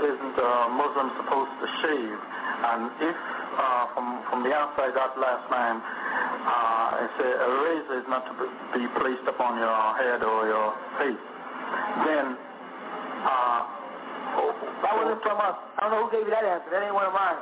[0.01, 2.19] isn't a Muslim supposed to shave?
[2.61, 3.19] And if
[3.57, 8.25] uh, from from the outside that last time, uh, it said a razor is not
[8.29, 8.35] to
[8.73, 10.69] be placed upon your head or your
[11.01, 11.25] face,
[12.09, 12.27] then
[13.25, 13.61] uh,
[14.85, 15.57] that wasn't from us.
[15.77, 16.69] I don't know who gave you that answer.
[16.73, 17.41] That ain't one of mine.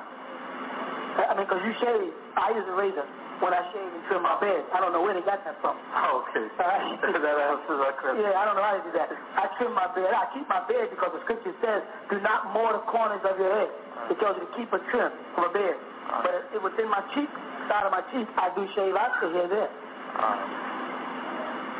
[1.18, 3.07] I mean, because you shave, I use a razor
[3.39, 4.66] when I shave and trim my bed.
[4.74, 5.78] I don't know where they got that from.
[5.78, 6.47] Okay.
[6.59, 8.22] that answers that question.
[8.22, 9.09] Yeah, I don't know how to do that.
[9.14, 10.11] I trim my bed.
[10.11, 13.51] I keep my bed because the scripture says, do not moor the corners of your
[13.51, 13.70] head.
[14.11, 15.76] It tells you to keep a trim from a bed.
[16.24, 17.28] But it, within my cheek,
[17.68, 19.70] side of my cheek, I do shave out to here there.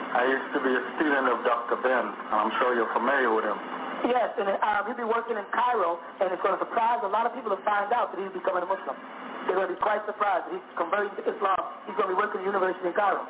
[0.09, 1.80] I used to be a student of Dr.
[1.80, 3.59] Ben, and I'm sure you're familiar with him.
[4.06, 7.26] Yes, and uh, he'll be working in Cairo, and it's going to surprise a lot
[7.26, 8.94] of people to find out that he's becoming a Muslim.
[9.49, 10.53] They're going to be quite surprised.
[10.53, 11.57] He's converting to Islam.
[11.88, 13.24] He's going to be working at the university in Cairo.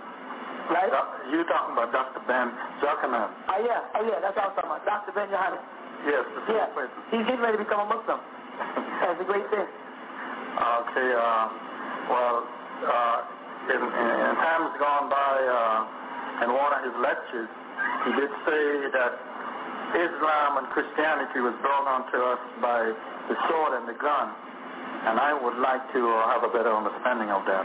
[0.66, 0.90] Right?
[1.30, 2.20] You're talking about Dr.
[2.26, 2.50] Ben
[2.82, 3.30] Jochannan.
[3.48, 3.94] Oh, yeah.
[3.94, 4.18] Oh, yeah.
[4.18, 4.82] That's what I'm talking about.
[4.82, 5.14] Dr.
[5.14, 5.62] Ben Yohanan.
[6.04, 6.26] Yes.
[6.50, 6.66] Yeah.
[7.14, 8.18] He's getting ready to become a Muslim.
[8.18, 9.62] That's a great thing.
[9.64, 11.10] Okay.
[11.14, 11.46] Uh,
[12.10, 12.36] well,
[12.82, 13.18] uh,
[13.70, 17.50] in, in, in times gone by, uh, in one of his lectures,
[18.04, 19.12] he did say that
[19.96, 22.92] Islam and Christianity was brought onto us by
[23.30, 24.34] the sword and the gun.
[25.06, 27.64] And I would like to uh, have a better understanding of that.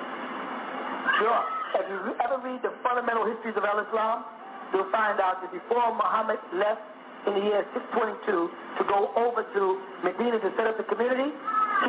[1.17, 1.41] Sure.
[1.73, 4.25] If you ever read the fundamental histories of Islam,
[4.71, 6.85] you'll find out that before Muhammad left
[7.25, 8.29] in the year 622
[8.77, 9.61] to go over to
[10.05, 11.33] Medina to set up the community,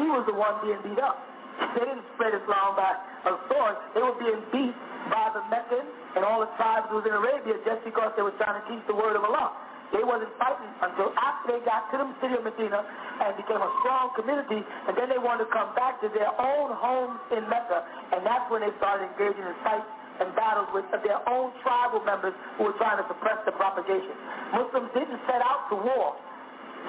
[0.01, 1.21] he was the one being beat up.
[1.77, 2.97] They didn't spread Islam by
[3.29, 3.75] a sword.
[3.95, 4.75] They were being beat
[5.13, 5.85] by the Meccan
[6.17, 8.83] and all the tribes who was in Arabia just because they were trying to teach
[8.89, 9.55] the word of Allah.
[9.95, 13.71] They wasn't fighting until after they got to the city of Medina and became a
[13.79, 17.87] strong community, and then they wanted to come back to their own homes in Mecca,
[18.11, 19.87] and that's when they started engaging in fights
[20.19, 24.15] and battles with their own tribal members who were trying to suppress the propagation.
[24.51, 26.19] Muslims didn't set out to war.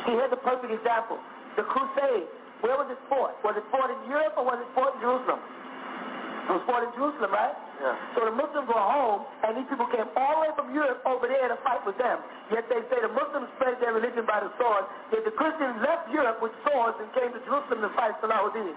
[0.06, 1.22] See, here's a perfect example.
[1.58, 2.26] The Crusade,
[2.66, 3.38] where was it fought?
[3.46, 5.42] Was it fought in Europe or was it fought in Jerusalem?
[5.42, 7.58] It was fought in Jerusalem, right?
[7.82, 7.96] Yeah.
[8.16, 11.28] So the Muslims were home, and these people came all the way from Europe over
[11.28, 12.24] there to fight with them.
[12.48, 16.08] Yet they say the Muslims spread their religion by the sword, yet the Christians left
[16.08, 18.72] Europe with swords and came to Jerusalem to fight Salahuddin.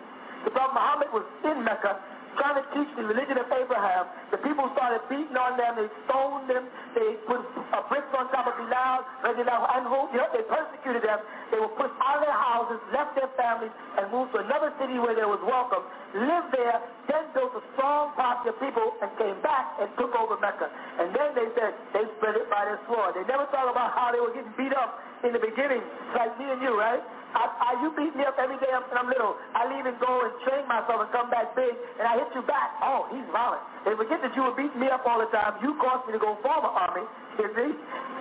[0.47, 1.99] The Prophet Muhammad was in Mecca,
[2.39, 4.07] trying to teach the religion of Abraham.
[4.31, 5.77] The people started beating on them.
[5.77, 6.65] They stoned them.
[6.95, 10.09] They put uh, bricks on top of Bilal, radiallahu anhu.
[10.15, 11.21] Know, they persecuted them.
[11.51, 14.97] They were pushed out of their houses, left their families, and moved to another city
[15.03, 15.83] where they was welcome,
[16.15, 16.79] lived there,
[17.11, 20.71] then built a strong party of people and came back and took over Mecca.
[20.71, 23.19] And then they said they spread it by their sword.
[23.19, 25.83] They never thought about how they were getting beat up in the beginning,
[26.15, 27.03] like me and you, right?
[27.37, 29.37] I, I, you beat me up every day when I'm little.
[29.53, 32.41] I leave and go and train myself and come back big, and I hit you
[32.49, 32.81] back.
[32.81, 33.61] Oh, he's violent.
[33.85, 35.61] They forget that you were beating me up all the time.
[35.61, 37.05] You caused me to go form an army,
[37.41, 37.73] you see?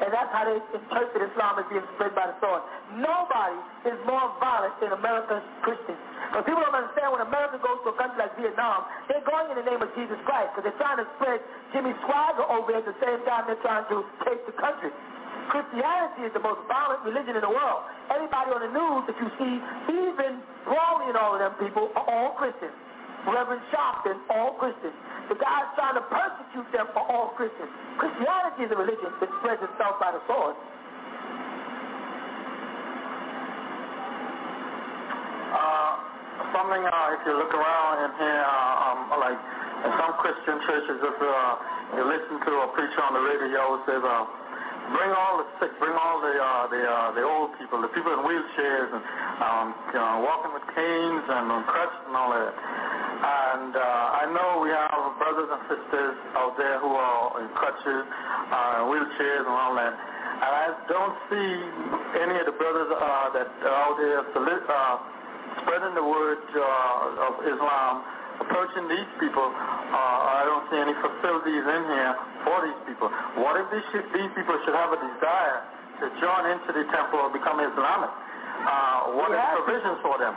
[0.04, 2.62] And that's how they interpret Islam as being spread by the sword.
[3.00, 3.58] Nobody
[3.90, 5.98] is more violent than American Christians.
[6.28, 9.58] Because people don't understand when America goes to a country like Vietnam, they're going in
[9.58, 11.40] the name of Jesus Christ because they're trying to spread
[11.72, 14.92] Jimmy Swaggart over at the same time they're trying to take the country.
[15.48, 17.82] Christianity is the most violent religion in the world.
[18.12, 19.54] Everybody on the news that you see,
[19.88, 22.76] even Brawley and all of them people are all Christians.
[23.28, 24.96] Reverend Sharpton, all Christians.
[25.28, 27.68] The guy's trying to persecute them for all Christians.
[28.00, 30.56] Christianity is a religion that spreads itself by the sword.
[35.52, 35.92] Uh,
[36.56, 39.40] something, uh, if you look around in here, uh, um, like
[39.84, 44.04] in some Christian churches, if uh, you listen to a preacher on the radio, says,
[44.08, 44.47] uh,
[44.94, 48.14] bring all the sick, bring all the uh, the uh, the old people, the people
[48.14, 49.04] in wheelchairs and
[49.38, 52.54] um, you know, walking with canes and on crutches and all that.
[53.18, 58.06] And uh, I know we have brothers and sisters out there who are in crutches,
[58.54, 59.94] uh, wheelchairs and all that.
[59.94, 61.50] And I don't see
[62.22, 64.96] any of the brothers uh, that are out there uh,
[65.62, 71.66] spreading the word uh, of Islam approaching these people, uh, I don't see any facilities
[71.66, 72.14] in here
[72.46, 73.10] for these people.
[73.42, 75.60] What if these, should, these people should have a desire
[76.02, 78.12] to join into the temple or become Islamic?
[78.58, 80.34] Uh, what we is provisions for them?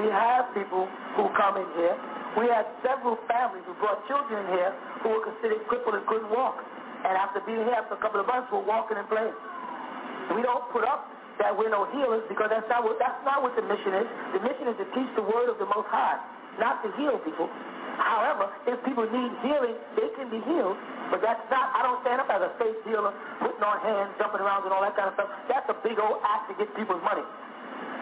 [0.00, 1.96] We have people who come in here.
[2.36, 4.72] We had several families who brought children in here
[5.04, 6.64] who were considered crippled and couldn't walk.
[7.04, 9.36] And after being here for a couple of months, were walking and playing.
[10.32, 13.52] We don't put up that we're no healers because that's not what that's not what
[13.58, 14.08] the mission is.
[14.38, 16.20] The mission is to teach the word of the Most High
[16.58, 17.48] not to heal people.
[17.96, 20.76] However, if people need healing, they can be healed.
[21.12, 24.40] But that's not, I don't stand up as a faith healer, putting on hands, jumping
[24.40, 25.28] around and all that kind of stuff.
[25.44, 27.24] That's a big old act to get people's money.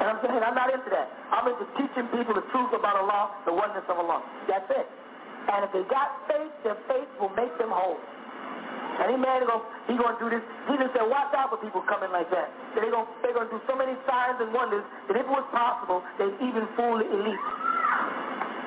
[0.01, 1.11] And I'm saying I'm not into that.
[1.35, 4.23] I'm into teaching people the truth about Allah, the oneness of Allah.
[4.47, 4.87] That's it.
[5.51, 7.99] And if they got faith, their faith will make them whole.
[9.01, 10.45] Any man going he gonna do this.
[10.69, 12.53] Jesus said, watch out for people coming like that.
[12.77, 16.05] They're gonna they're gonna do so many signs and wonders that if it was possible,
[16.21, 17.45] they'd even fool the elite.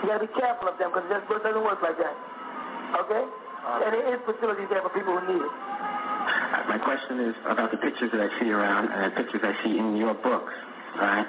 [0.04, 2.16] You got to be careful of them because it doesn't work like that.
[3.08, 3.24] Okay?
[3.24, 5.54] Uh, and there is facilities there for people who need it.
[6.68, 9.80] My question is about the pictures that I see around and the pictures I see
[9.80, 10.52] in your books.
[11.00, 11.24] Right?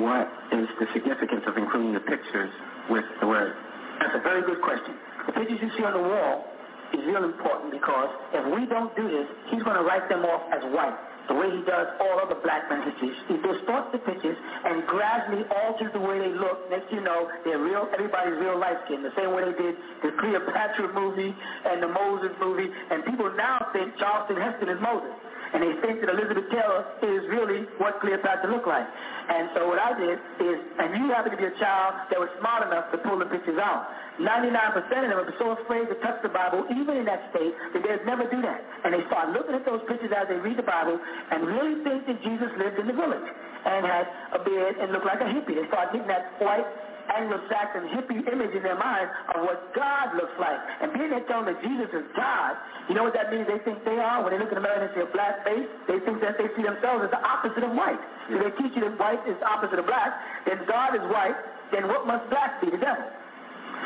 [0.00, 0.26] What
[0.56, 2.50] is the significance of including the pictures
[2.88, 3.52] with the word?
[4.00, 4.96] That's a very good question.
[5.28, 6.48] The pictures you see on the wall
[6.96, 10.42] is real important because if we don't do this, he's going to write them off
[10.48, 10.96] as white
[11.28, 13.16] the way he does all other black men histories.
[13.28, 16.68] He distorts the pictures and gradually alters the way they look.
[16.70, 20.10] Next you know, they're real, everybody's real light skin, the same way they did the
[20.18, 21.34] Cleopatra movie
[21.66, 22.70] and the Moses movie.
[22.90, 25.14] And people now think Charlton Heston is Moses.
[25.52, 28.88] And they think that Elizabeth Taylor is really what Cleopatra looked like.
[29.28, 32.32] And so what I did is, and you happen to be a child that was
[32.40, 33.86] smart enough to pull the pictures out.
[34.16, 37.80] 99% of them are so afraid to touch the Bible, even in that state, that
[37.84, 38.60] they'd never do that.
[38.84, 42.08] And they start looking at those pictures as they read the Bible and really think
[42.08, 43.28] that Jesus lived in the village
[43.64, 45.54] and had a beard and looked like a hippie.
[45.54, 46.66] They start getting that white
[47.10, 50.58] Anglo-Saxon hippie image in their mind of what God looks like.
[50.82, 52.54] And being they tell that Jesus is God,
[52.88, 54.22] you know what that means they think they are?
[54.22, 56.62] When they look at America and see a black face, they think that they see
[56.62, 58.00] themselves as the opposite of white.
[58.30, 60.10] So they teach you that white is opposite of black,
[60.46, 61.36] then God is white,
[61.70, 62.70] then what must black be?
[62.70, 63.06] The devil.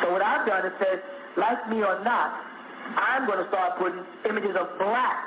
[0.02, 1.00] So what I've done is said,
[1.36, 2.36] like me or not,
[2.96, 5.18] I'm going to start putting images of black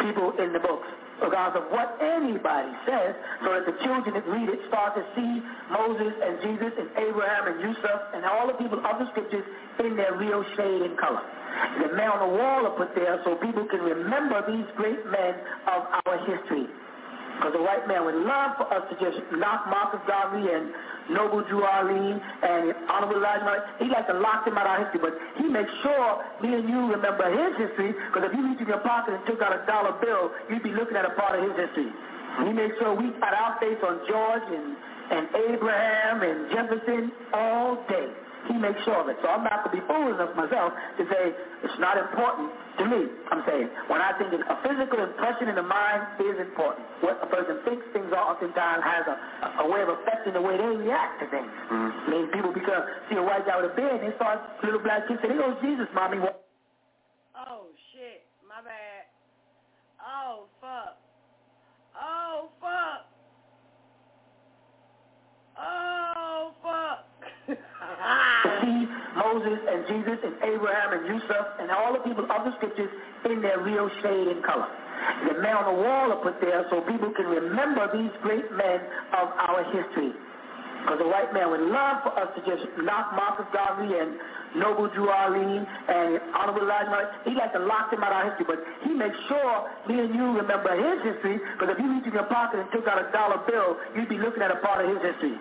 [0.00, 0.88] people in the books
[1.22, 3.14] regardless of what anybody says,
[3.46, 5.32] so that the children that read it start to see
[5.70, 9.46] Moses and Jesus and Abraham and Yusuf and all the people of the scriptures
[9.80, 11.22] in their real shade and color.
[11.80, 15.34] The man on the wall are put there so people can remember these great men
[15.68, 16.66] of our history.
[17.36, 20.70] Because the white man would love for us to just knock Marcus Garvey and
[21.10, 25.14] Noble Drew Ali and Honorable Elijah He likes to lock them out of history, but
[25.40, 28.84] he makes sure me and you remember his history, because if you reached in your
[28.86, 31.56] pocket and took out a dollar bill, you'd be looking at a part of his
[31.58, 31.90] history.
[32.46, 34.76] He makes sure we put our face on George and,
[35.10, 38.08] and Abraham and Jefferson all day.
[38.50, 39.16] He makes sure of it.
[39.22, 41.30] So I'm not going to be foolish enough myself to say
[41.62, 43.06] it's not important to me.
[43.30, 46.82] I'm saying when I think a physical impression in the mind is important.
[47.06, 49.16] What a person thinks things are oftentimes has a,
[49.62, 51.46] a way of affecting the way they react to things.
[51.70, 52.06] Mm-hmm.
[52.06, 55.06] I mean, people because see a white guy with a beard, they start little black
[55.06, 56.18] kids say, "There goes Jesus, mommy."
[57.38, 59.06] Oh shit, my bad.
[60.02, 60.98] Oh fuck.
[61.94, 63.06] Oh fuck.
[65.58, 67.06] Oh fuck.
[68.62, 68.86] see
[69.32, 72.92] Moses and Jesus and Abraham and Yusuf and all the people of the scriptures
[73.24, 74.68] in their real shade and color.
[75.24, 78.80] The men on the wall are put there so people can remember these great men
[79.16, 80.12] of our history.
[80.84, 84.18] Because the white man would love for us to just knock Marcus Garvey and
[84.58, 88.46] Noble Drew Ali and Honorable Elijah He likes to lock them out of our history,
[88.50, 89.54] but he makes sure
[89.86, 92.84] me and you remember his history, because if you reached in your pocket and took
[92.90, 95.38] out a dollar bill, you'd be looking at a part of his history.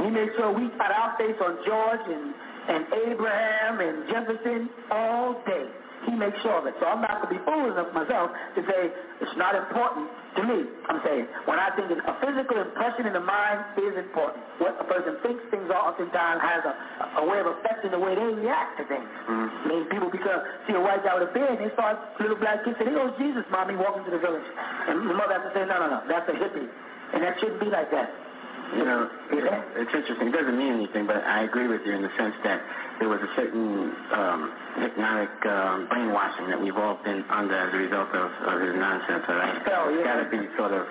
[0.00, 2.34] He made sure we put our face on George and,
[2.68, 5.66] and Abraham and Jefferson all day.
[6.04, 6.76] He makes sure of it.
[6.80, 8.92] So I'm not going to be foolish enough myself to say
[9.24, 10.68] it's not important to me.
[10.84, 14.44] I'm saying when I think a physical impression in the mind is important.
[14.60, 16.74] What a person thinks things are oftentimes has a,
[17.20, 19.08] a way of affecting the way they react to things.
[19.24, 19.48] Mm-hmm.
[19.48, 22.68] I mean, people because see a white guy with a beard, they start little black
[22.68, 25.52] kids say, "There goes Jesus, mommy, walking to the village," and the mother has to
[25.56, 26.68] say, "No, no, no, that's a hippie,
[27.16, 28.12] and that shouldn't be like that."
[28.74, 29.08] You know,
[29.76, 30.28] it's interesting.
[30.28, 32.60] It doesn't mean anything, but I agree with you in the sense that
[32.98, 34.40] there was a certain um,
[34.78, 39.24] hypnotic um, brainwashing that we've all been under as a result of, of his nonsense,
[39.28, 39.58] all right?
[39.66, 39.98] Oh, yeah.
[39.98, 40.86] It's got to be sort of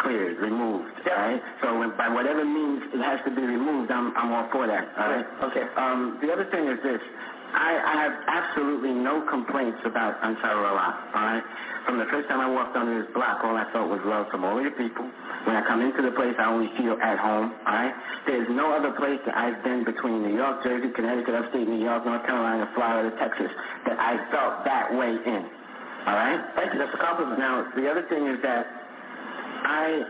[0.00, 1.16] cleared, removed, yeah.
[1.16, 1.42] right?
[1.62, 4.92] So when, by whatever means it has to be removed, I'm, I'm all for that,
[4.96, 5.26] all right?
[5.48, 5.64] Okay.
[5.76, 7.00] Um, the other thing is this.
[7.56, 11.44] I, I have absolutely no complaints about Ansar Allah, all right?
[11.86, 14.44] From the first time I walked onto this block, all I felt was love from
[14.44, 15.08] all of your people.
[15.46, 17.94] When I come into the place, I only feel at home, all right?
[18.26, 22.02] There's no other place that I've been between New York, Jersey, Connecticut, upstate New York,
[22.04, 23.46] North Carolina, Florida, Texas,
[23.86, 25.42] that I felt that way in,
[26.02, 26.42] all right?
[26.58, 26.82] Thank you.
[26.82, 27.38] That's a compliment.
[27.38, 28.66] Now, the other thing is that
[29.62, 30.02] I,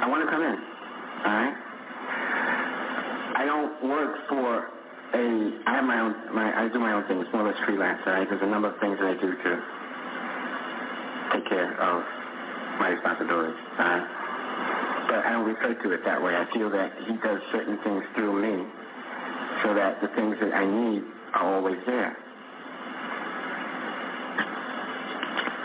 [0.00, 1.54] I want to come in, all right?
[3.36, 4.72] I don't work for
[5.12, 5.24] a,
[5.68, 7.20] I have my own, my, I do my own thing.
[7.20, 8.24] It's more or less freelance, all right?
[8.24, 9.52] There's a number of things that I do to
[11.36, 12.25] take care of
[12.78, 14.06] my responsibilities, all right?
[15.08, 16.34] But I don't refer to it that way.
[16.34, 18.66] I feel that he does certain things through me
[19.62, 21.02] so that the things that I need
[21.34, 22.16] are always there.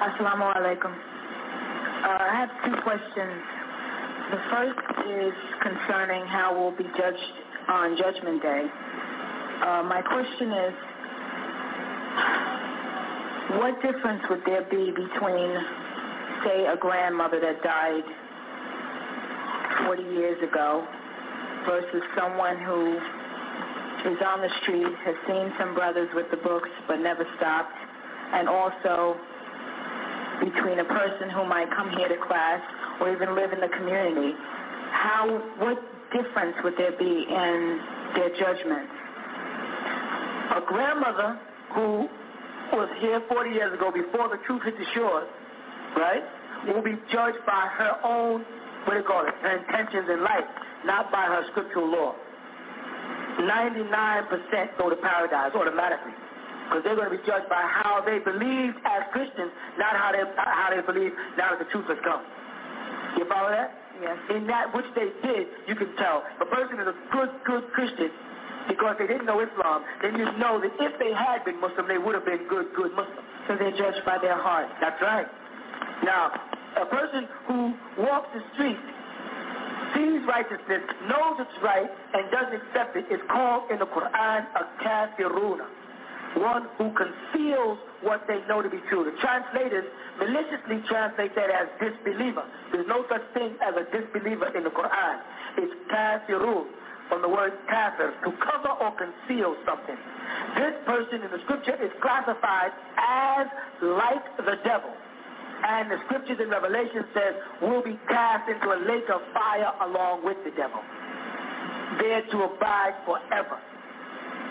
[0.02, 0.90] Assalamu alaikum.
[0.92, 3.42] Uh, I have two questions.
[4.32, 7.34] The first is concerning how we'll be judged
[7.68, 8.66] on Judgment Day.
[9.62, 10.74] Uh, my question is,
[13.60, 15.52] what difference would there be between,
[16.44, 18.04] say, a grandmother that died
[19.86, 20.86] 40 years ago
[21.66, 22.98] versus someone who
[24.10, 27.76] is on the street, has seen some brothers with the books but never stopped,
[28.34, 29.16] and also
[30.42, 32.62] between a person who might come here to class
[33.00, 34.34] or even live in the community,
[34.92, 35.30] how,
[35.60, 35.78] what
[36.12, 37.80] difference would there be in
[38.16, 38.92] their judgments?
[40.52, 41.40] a grandmother
[41.74, 42.10] who
[42.76, 45.28] was here 40 years ago before the truth hit the shores,
[45.96, 46.24] right,
[46.68, 48.46] will be judged by her own,
[48.86, 50.46] what do you call it, her intentions in life,
[50.86, 52.14] not by her scriptural law.
[53.40, 56.14] 99% go to paradise automatically.
[56.68, 60.24] Because they're going to be judged by how they believed as Christians, not how they
[60.24, 62.24] how they believe now that the truth has come.
[63.20, 63.76] You follow that?
[64.00, 64.18] Yes.
[64.32, 66.24] In that which they did, you can tell.
[66.40, 68.10] A person is a good, good Christian
[68.68, 71.98] because they didn't know Islam, then you know that if they had been Muslim, they
[71.98, 73.26] would have been good, good Muslims.
[73.48, 74.70] So they're judged by their heart.
[74.80, 75.28] That's right.
[76.04, 76.32] Now,
[76.82, 78.80] a person who walks the street,
[79.94, 84.64] sees righteousness, knows it's right, and doesn't accept it is called in the Quran a
[84.82, 85.68] kafiruna,
[86.40, 89.04] one who conceals what they know to be true.
[89.04, 89.86] The translators
[90.18, 92.44] maliciously translate that as disbeliever.
[92.72, 95.16] There's no such thing as a disbeliever in the Quran.
[95.58, 96.66] It's kafirun
[97.10, 100.00] from the word kafir, to cover or conceal something.
[100.56, 103.48] This person in the scripture is classified as
[103.84, 104.96] like the devil.
[105.62, 110.26] And the scriptures in Revelation says we'll be cast into a lake of fire along
[110.26, 110.82] with the devil,
[112.02, 113.62] there to abide forever.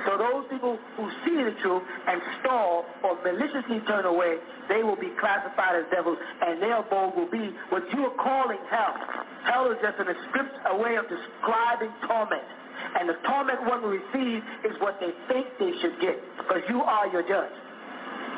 [0.07, 4.97] So those people who see the truth and stall or maliciously turn away, they will
[4.97, 8.97] be classified as devils, and their abode will be what you are calling hell.
[9.45, 12.49] Hell is just an script, a way of describing torment.
[12.97, 16.81] And the torment one will receive is what they think they should get, because you
[16.81, 17.53] are your judge.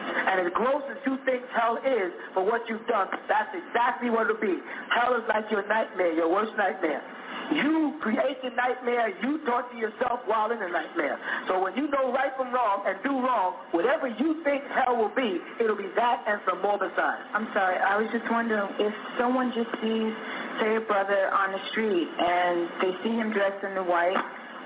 [0.03, 4.31] And as gross as you think hell is for what you've done, that's exactly what
[4.31, 4.59] it'll be.
[4.91, 7.03] Hell is like your nightmare, your worst nightmare.
[7.51, 11.19] You create the nightmare, you torture yourself while in the nightmare.
[11.49, 15.13] So when you know right from wrong and do wrong, whatever you think hell will
[15.15, 17.23] be, it'll be that and some more besides.
[17.35, 20.13] I'm sorry, I was just wondering if someone just sees,
[20.61, 24.17] say, a brother on the street and they see him dressed in the white,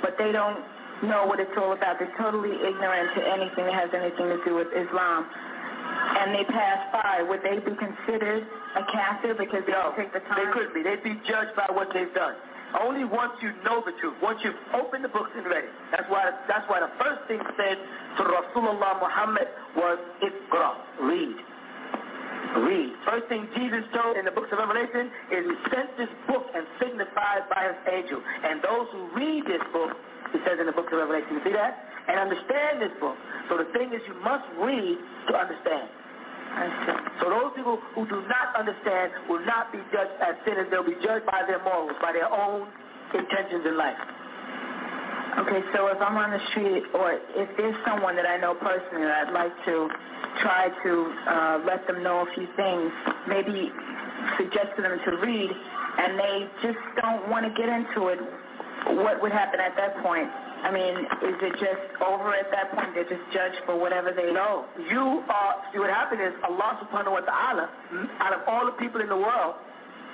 [0.02, 0.62] but they don't
[1.02, 1.98] know what it's all about.
[1.98, 5.26] They're totally ignorant to anything that has anything to do with Islam.
[5.26, 7.22] And they pass by.
[7.28, 10.40] Would they be considered a kafir because they no, take the time?
[10.40, 10.82] They couldn't be.
[10.82, 12.34] They'd be judged by what they've done.
[12.80, 15.74] Only once you know the truth, once you've opened the books and read it.
[15.92, 17.78] That's why that's why the first thing said
[18.18, 20.74] to Rasulullah Muhammad was Iqra,
[21.06, 21.36] read.
[22.66, 22.92] Read.
[23.06, 27.46] First thing Jesus told in the books of Revelation is sent this book and signified
[27.48, 28.18] by his angel.
[28.18, 29.94] And those who read this book,
[30.32, 31.78] he says in the book of Revelation, you see that?
[32.08, 33.16] And understand this book.
[33.48, 34.96] So the thing is you must read
[35.28, 35.90] to understand.
[37.20, 40.68] So those people who do not understand will not be judged as sinners.
[40.70, 42.68] They'll be judged by their morals, by their own
[43.12, 43.98] intentions in life.
[45.36, 49.04] Okay, so if I'm on the street or if there's someone that I know personally
[49.04, 49.88] that I'd like to
[50.40, 50.92] try to
[51.28, 52.88] uh, let them know a few things,
[53.28, 53.68] maybe
[54.40, 58.18] suggest to them to read, and they just don't want to get into it,
[58.94, 60.30] what would happen at that point?
[60.62, 60.94] I mean,
[61.26, 62.94] is it just over at that point?
[62.94, 64.66] They're just judged for whatever they know.
[64.78, 67.70] You are, see what happened is Allah subhanahu wa ta'ala,
[68.20, 69.54] out of all the people in the world,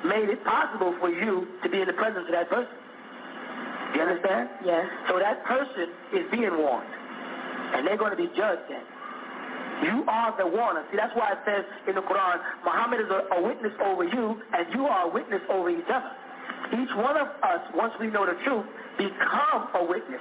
[0.05, 2.75] made it possible for you to be in the presence of that person.
[3.93, 4.49] Do You understand?
[4.64, 4.87] Yes.
[5.09, 6.89] So that person is being warned.
[7.77, 8.85] And they're going to be judged then.
[9.85, 10.85] You are the warner.
[10.91, 14.41] See, that's why it says in the Quran, Muhammad is a, a witness over you,
[14.53, 16.11] and you are a witness over each other.
[16.71, 18.67] Each one of us, once we know the truth,
[18.99, 20.21] become a witness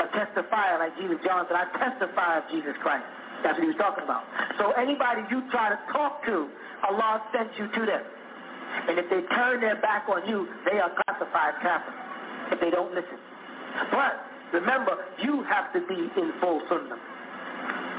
[0.00, 3.04] a testifier like Jesus John said, I testify of Jesus Christ.
[3.44, 4.24] That's what he was talking about.
[4.56, 6.48] So anybody you try to talk to,
[6.88, 8.04] Allah sent you to them.
[8.88, 12.92] And if they turn their back on you, they are classified kafirs if they don't
[12.94, 13.18] listen.
[13.92, 17.00] But remember, you have to be in full sunnah.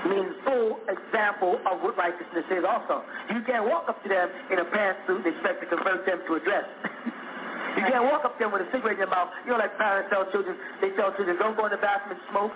[0.02, 3.06] Means full example of what righteousness is also.
[3.30, 6.34] You can't walk up to them in a pantsuit and expect to convert them to
[6.36, 6.66] a dress.
[7.78, 9.32] You can't walk up there with a cigarette in your mouth.
[9.46, 12.24] You know, like parents tell children, they tell children, don't go in the bathroom and
[12.28, 12.52] smoke.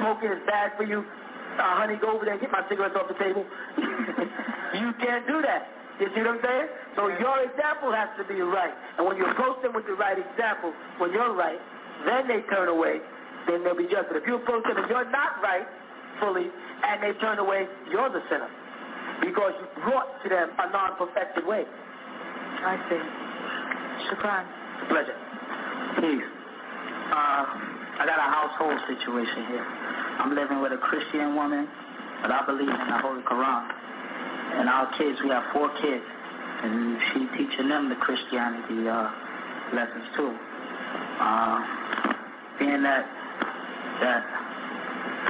[0.00, 1.06] Smoking is bad for you.
[1.54, 3.46] Uh, honey, go over there and get my cigarettes off the table.
[4.82, 5.70] you can't do that.
[6.02, 6.66] You see what I'm saying?
[6.98, 8.74] So your example has to be right.
[8.98, 11.62] And when you approach them with the right example, when you're right,
[12.02, 12.98] then they turn away,
[13.46, 14.10] then they'll be judged.
[14.10, 15.66] But if you approach them and you're not right
[16.18, 16.50] fully,
[16.82, 18.50] and they turn away, you're the sinner.
[19.22, 21.62] Because you brought to them a non-perfected way.
[21.62, 23.23] I see.
[24.08, 24.44] Shukran.
[24.88, 25.18] Pleasure.
[26.00, 26.28] Peace.
[27.14, 27.44] Uh,
[27.94, 29.66] I got a household situation here.
[30.18, 31.68] I'm living with a Christian woman,
[32.22, 33.64] but I believe in the Holy Quran.
[34.58, 36.04] And our kids, we have four kids,
[36.62, 39.10] and she teaching them the Christianity uh,
[39.74, 40.32] lessons too.
[41.20, 41.58] Uh,
[42.58, 43.06] being that
[44.00, 44.22] that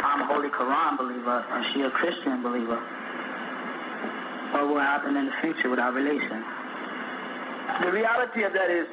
[0.04, 2.80] I'm a Holy Quran believer and she a Christian believer,
[4.52, 6.44] what will happen in the future with our relation?
[7.82, 8.86] The reality of that is,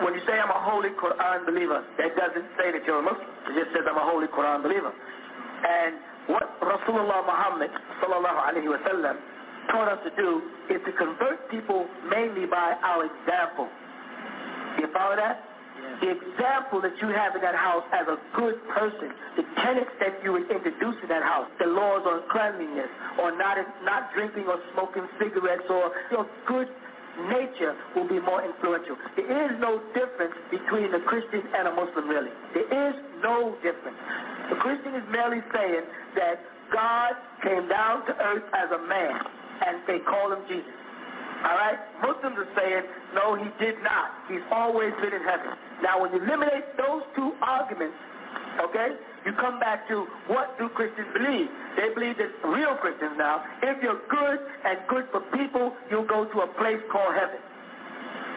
[0.00, 3.28] when you say I'm a Holy Quran believer, that doesn't say that you're a Muslim.
[3.48, 4.92] It just says I'm a Holy Quran believer.
[4.92, 5.96] And
[6.28, 7.70] what Rasulullah Muhammad
[8.02, 9.16] sallallahu alaihi wasallam
[9.72, 13.68] taught us to do is to convert people mainly by our example.
[14.78, 15.46] You follow that?
[16.00, 20.20] the example that you have in that house as a good person, the tenets that
[20.22, 22.90] you would introduce in that house, the laws on cleanliness,
[23.20, 26.68] or not not drinking or smoking cigarettes, or your good
[27.30, 28.96] nature will be more influential.
[29.16, 32.32] There is no difference between a Christian and a Muslim, really.
[32.52, 33.96] There is no difference.
[34.50, 36.40] The Christian is merely saying that
[36.72, 39.16] God came down to earth as a man,
[39.66, 40.76] and they call him Jesus.
[41.44, 41.78] All right?
[42.00, 44.12] Muslims are saying, no, he did not.
[44.28, 45.52] He's always been in heaven.
[45.82, 47.96] Now, when you eliminate those two arguments,
[48.64, 48.96] okay,
[49.26, 51.50] you come back to what do Christians believe?
[51.74, 56.30] They believe that real Christians now, if you're good and good for people, you'll go
[56.30, 57.42] to a place called heaven.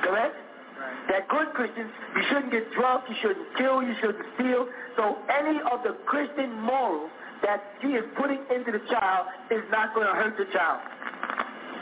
[0.02, 0.34] Correct?
[0.34, 1.08] Right.
[1.14, 4.66] That good Christians, you shouldn't get drunk, you shouldn't kill, you shouldn't steal.
[4.98, 7.14] So any of the Christian morals
[7.46, 10.82] that he is putting into the child is not going to hurt the child.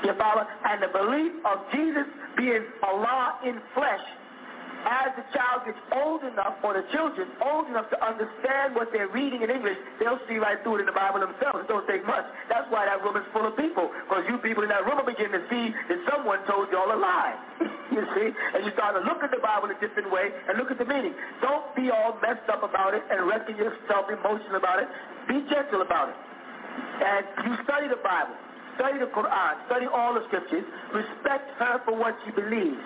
[0.03, 0.43] You follow?
[0.67, 2.05] And the belief of Jesus
[2.35, 4.03] being Allah in flesh
[4.87, 9.11] as the child gets old enough, or the children old enough to understand what they're
[9.11, 11.59] reading in English, they'll see right through it in the Bible themselves.
[11.59, 12.23] It don't take much.
[12.47, 15.07] That's why that room is full of people, because you people in that room are
[15.07, 17.35] beginning to see that someone told y'all a lie.
[17.91, 18.31] you see?
[18.31, 20.87] And you start to look at the Bible a different way and look at the
[20.87, 21.11] meaning.
[21.43, 24.87] Don't be all messed up about it and wrecking yourself emotional about it.
[25.27, 26.17] Be gentle about it.
[27.03, 28.39] And you study the Bible.
[28.79, 29.53] Study the Quran.
[29.67, 30.63] Study all the scriptures.
[30.93, 32.79] Respect her for what she believes.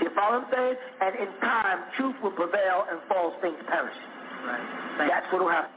[0.00, 0.76] You follow what I'm saying?
[1.00, 3.96] And in time, truth will prevail and false things perish.
[4.44, 5.08] Right.
[5.08, 5.70] That's what will happen.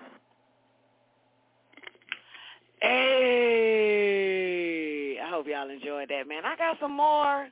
[2.82, 4.08] Hey,
[5.24, 6.46] I hope y'all enjoyed that, man.
[6.46, 7.48] I got some more.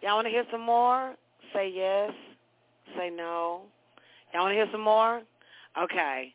[0.00, 1.14] Y'all want to hear some more?
[1.54, 2.12] Say yes.
[2.96, 3.62] Say no.
[4.32, 5.22] Y'all want to hear some more?
[5.78, 6.34] Okay.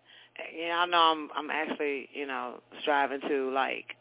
[0.55, 3.96] Yeah, I know I'm I'm actually, you know, striving to like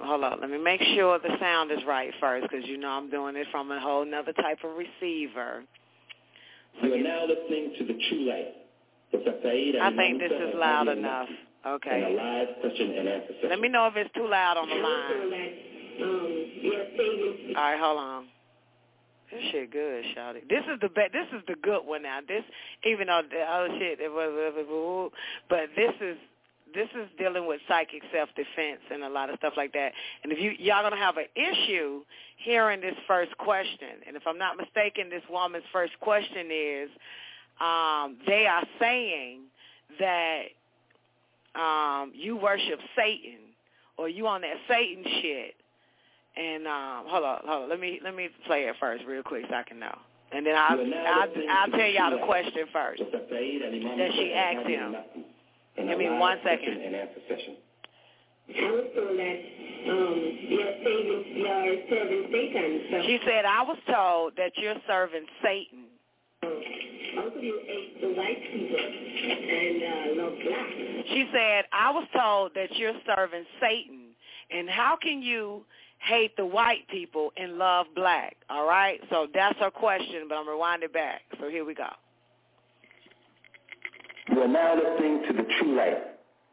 [0.00, 0.40] hold on.
[0.40, 3.46] Let me make sure the sound is right first, because you know I'm doing it
[3.50, 5.64] from a whole other type of receiver.
[6.80, 8.54] So you are now listening to the True Light.
[9.12, 11.28] I think this is loud enough.
[11.66, 11.90] Okay.
[11.90, 13.50] And a live question and answer session.
[13.50, 15.52] Let me know if it's too loud on the line.
[16.00, 18.26] Um, All right, hold on.
[19.30, 20.48] This shit good, shouty.
[20.48, 22.18] This is the be- This is the good one now.
[22.26, 22.42] This,
[22.84, 25.10] even though the other shit, it was, a little,
[25.48, 26.16] but this is
[26.74, 29.92] this is dealing with psychic self-defense and a lot of stuff like that.
[30.22, 32.02] And if you y'all gonna have an issue
[32.36, 36.90] hearing this first question, and if I'm not mistaken, this woman's first question is,
[37.60, 39.42] um, they are saying
[39.98, 40.42] that
[41.54, 43.38] um, you worship Satan
[43.96, 45.54] or you on that Satan shit.
[46.36, 47.68] And um, hold on, hold on.
[47.68, 49.96] Let me let me play it first, real quick, so I can know.
[50.32, 54.96] And then I'll I'll, I'll tell y'all the question first that she asked him.
[55.88, 56.82] Give me one second.
[56.82, 57.56] And answer session.
[58.50, 59.38] I was told that
[59.90, 62.80] um, you're, saving, you're serving Satan.
[62.90, 63.02] So.
[63.06, 65.84] She said, I was told that you're serving Satan.
[66.42, 71.06] Also, you ate the white people and uh, love black.
[71.08, 74.10] She said, I was told that you're serving Satan.
[74.50, 75.64] And how can you
[75.98, 78.36] hate the white people and love black?
[78.48, 79.00] All right?
[79.10, 81.22] So that's her question, but I'm rewind it back.
[81.40, 81.88] So here we go.
[84.28, 85.98] You are now listening to The True Light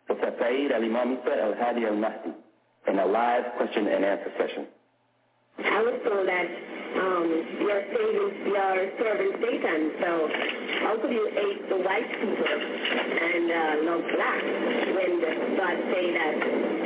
[0.08, 2.32] with Sayyid Al-Imam Al-Hadi Al-Mahdi
[2.88, 4.68] in a live question and answer session.
[5.60, 6.48] I was told that
[6.96, 7.28] um,
[7.60, 10.10] you're, saving, you're serving Satan, so
[10.86, 14.44] how could you hate the white people and uh, love black
[14.96, 15.12] when
[15.60, 16.36] God say that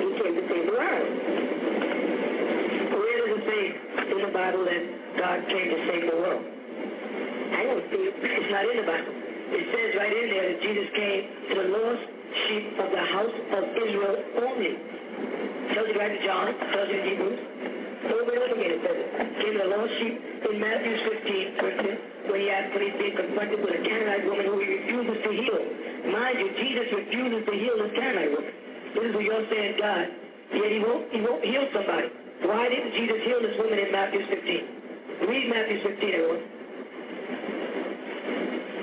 [0.01, 1.09] he came to save the world?
[2.89, 3.63] Where does it say
[4.11, 4.83] in the Bible that
[5.19, 6.43] God came to save the world?
[7.53, 8.15] I don't see it.
[8.17, 9.30] It's not in the Bible.
[9.51, 12.03] It says right in there that Jesus came to the lost
[12.47, 14.15] sheep of the house of Israel
[14.47, 14.79] only.
[15.75, 17.39] Tells you right in John, tells you in Hebrews.
[18.15, 19.09] Over and over again it says it.
[19.43, 20.15] Came to the lost sheep
[20.47, 24.55] in Matthew 15, when he asked, when he's being confronted with a Canaanite woman who
[24.63, 25.59] he refuses to heal.
[26.15, 28.55] Mind you, Jesus refuses to heal this Canaanite woman.
[28.95, 30.05] This is what you're saying, God.
[30.55, 32.07] Yet he won't, he won't heal somebody.
[32.47, 35.27] Why didn't Jesus heal this woman in Matthew 15?
[35.27, 36.60] Read Matthew 15, everyone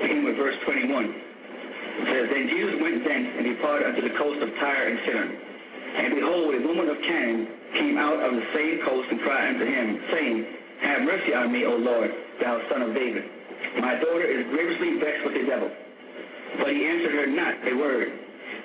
[0.08, 0.88] with verse 21.
[0.88, 5.36] It says, Then Jesus went thence and departed unto the coast of Tyre and Sidon.
[6.00, 9.66] And behold, a woman of Canaan came out of the same coast and cried unto
[9.66, 10.46] him, saying,
[10.80, 13.24] Have mercy on me, O Lord, thou son of David.
[13.80, 15.70] My daughter is grievously vexed with the devil.
[16.58, 18.08] But he answered her not a word.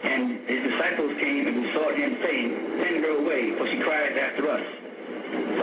[0.04, 2.48] And his disciples came and besought him, saying,
[2.80, 4.64] Send her away, for she cried after us.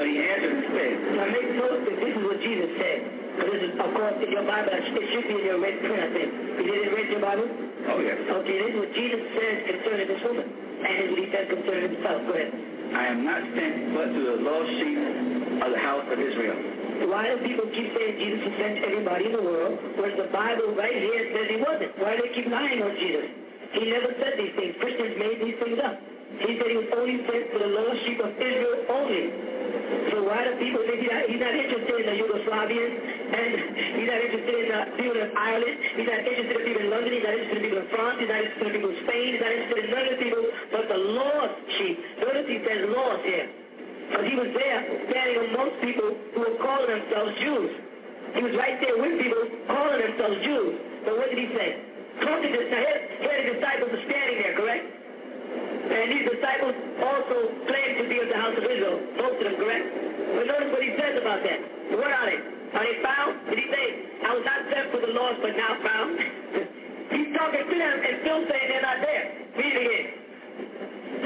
[0.01, 2.99] But he answered said, Now make note that this is what Jesus said.
[3.37, 4.73] This is, of course, in your Bible.
[4.73, 6.31] It should be in your red print, I think.
[6.57, 7.45] Is it in red your Bible?
[7.85, 8.17] Oh, yes.
[8.17, 10.49] Okay, this is what Jesus says concerning this woman.
[10.49, 12.19] And this is what he says concerning himself.
[12.25, 12.49] Go ahead.
[12.97, 15.01] I am not sent but to the lost sheep
[15.69, 16.57] of the house of Israel.
[17.13, 20.33] Why do people keep saying Jesus was sent to everybody in the world, whereas the
[20.33, 21.93] Bible right here says he wasn't?
[22.01, 23.29] Why do they keep lying on Jesus?
[23.77, 24.81] He never said these things.
[24.81, 26.01] Christians made these things up.
[26.41, 29.25] He said he was only sent for the lost sheep of Israel only.
[30.11, 32.95] So why do people think he's not, he's not interested in the Yugoslavians
[33.33, 33.49] and
[33.97, 37.11] he's not interested in the people in Ireland, he's not interested in people in London,
[37.17, 39.43] he's not interested in people in France, he's not interested in people in Spain, he's
[39.43, 41.97] not interested in none of the people but the lost sheep.
[42.21, 43.49] Notice he says lost here.
[44.11, 47.73] Because he was there standing amongst people who were calling themselves Jews.
[48.35, 50.75] He was right there with people calling themselves Jews.
[51.07, 51.69] But what did he say?
[52.21, 55.00] Talking to, now here, here the disciples are standing there, correct?
[55.81, 59.01] And these disciples also claimed to be of the house of Israel.
[59.17, 59.87] Most of them, correct?
[60.37, 61.61] But notice what he says about that.
[61.97, 62.39] What are they?
[62.77, 63.31] Are they found?
[63.51, 63.87] Did he say,
[64.23, 66.15] I was not sent for the lost, but now found?
[67.17, 69.25] He's talking to them and still saying they're not there.
[69.59, 70.07] Read it again.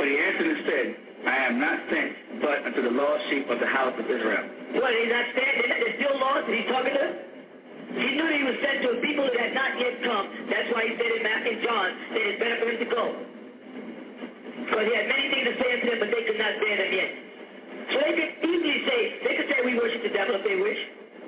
[0.00, 0.86] But he answered and said,
[1.28, 4.48] I am not sent, but unto the lost sheep of the house of Israel.
[4.80, 5.52] What, he's not sent?
[5.68, 6.48] They're still lost?
[6.48, 7.14] He's talking to them?
[7.94, 10.26] He knew that he was sent to a people that had not yet come.
[10.48, 13.04] That's why he said in Matthew and John that it's better for him to go.
[14.62, 16.92] Because he had many things to say unto them, but they could not bear them
[16.94, 17.10] yet.
[17.90, 20.80] So they could easily say, they could say we worship the devil if they wish.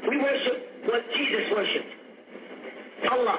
[0.07, 0.57] We worship
[0.87, 1.93] what Jesus worshipped.
[3.11, 3.39] Allah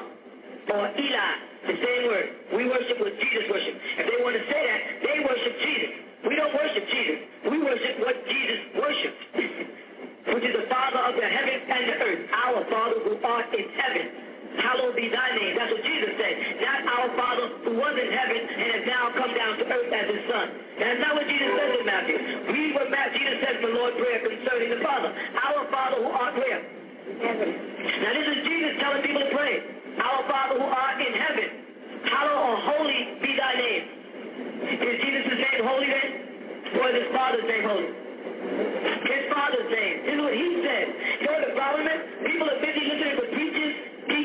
[0.67, 1.31] or Eli,
[1.65, 2.27] the same word.
[2.53, 3.79] We worship what Jesus worshipped.
[3.97, 5.91] If they want to say that, they worship Jesus.
[6.27, 7.19] We don't worship Jesus.
[7.47, 9.21] We worship what Jesus worshipped,
[10.35, 13.65] which is the Father of the heavens and the earth, our Father who art in
[13.79, 14.26] heaven.
[14.57, 15.53] Hallowed be thy name.
[15.59, 16.33] That's what Jesus said.
[16.63, 20.05] Not our Father who was in heaven and has now come down to earth as
[20.07, 20.47] his Son.
[20.79, 22.17] That's not what Jesus says in Matthew.
[22.49, 25.09] Read what Matthew, Jesus says in the Lord's Prayer concerning the Father.
[25.13, 26.61] Our Father who art where?
[27.21, 27.49] Heaven.
[28.01, 29.61] Now this is Jesus telling people to pray.
[29.99, 31.47] Our Father who art in heaven.
[32.07, 33.83] Hallowed or holy be thy name.
[34.63, 36.09] Is Jesus' name holy then?
[36.81, 37.89] Or is his Father's name holy?
[37.89, 39.95] His Father's name.
[40.05, 40.85] This is what he said.
[41.21, 41.99] You know what the problem is?
[42.27, 43.75] People are busy listening to preachers,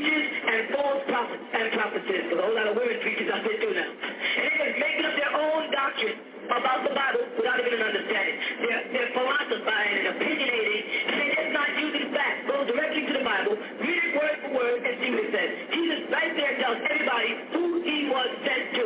[0.03, 2.23] teachers, and false prophets and prophetess.
[2.27, 3.87] There's a whole lot of women preachers out there too now.
[3.87, 6.17] And they're just making up their own doctrine
[6.51, 8.37] about the Bible without even an understanding.
[8.67, 12.41] They're, they're philosophizing and opinionating, and they're just not using facts.
[12.51, 15.51] Go directly to the Bible, read it word for word, and see what it says.
[15.71, 18.85] Jesus right there tells everybody who he was sent to.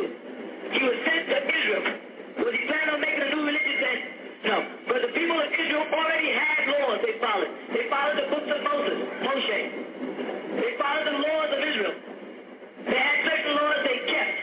[0.69, 1.83] He was sent to Israel.
[2.45, 3.99] Was he planning on making a new religion then?
[4.45, 4.57] No.
[4.85, 7.49] But the people of Israel already had laws they followed.
[7.73, 9.96] They followed the books of Moses, Moshe.
[10.57, 11.95] They followed the laws of Israel.
[12.89, 14.37] They had certain laws they kept.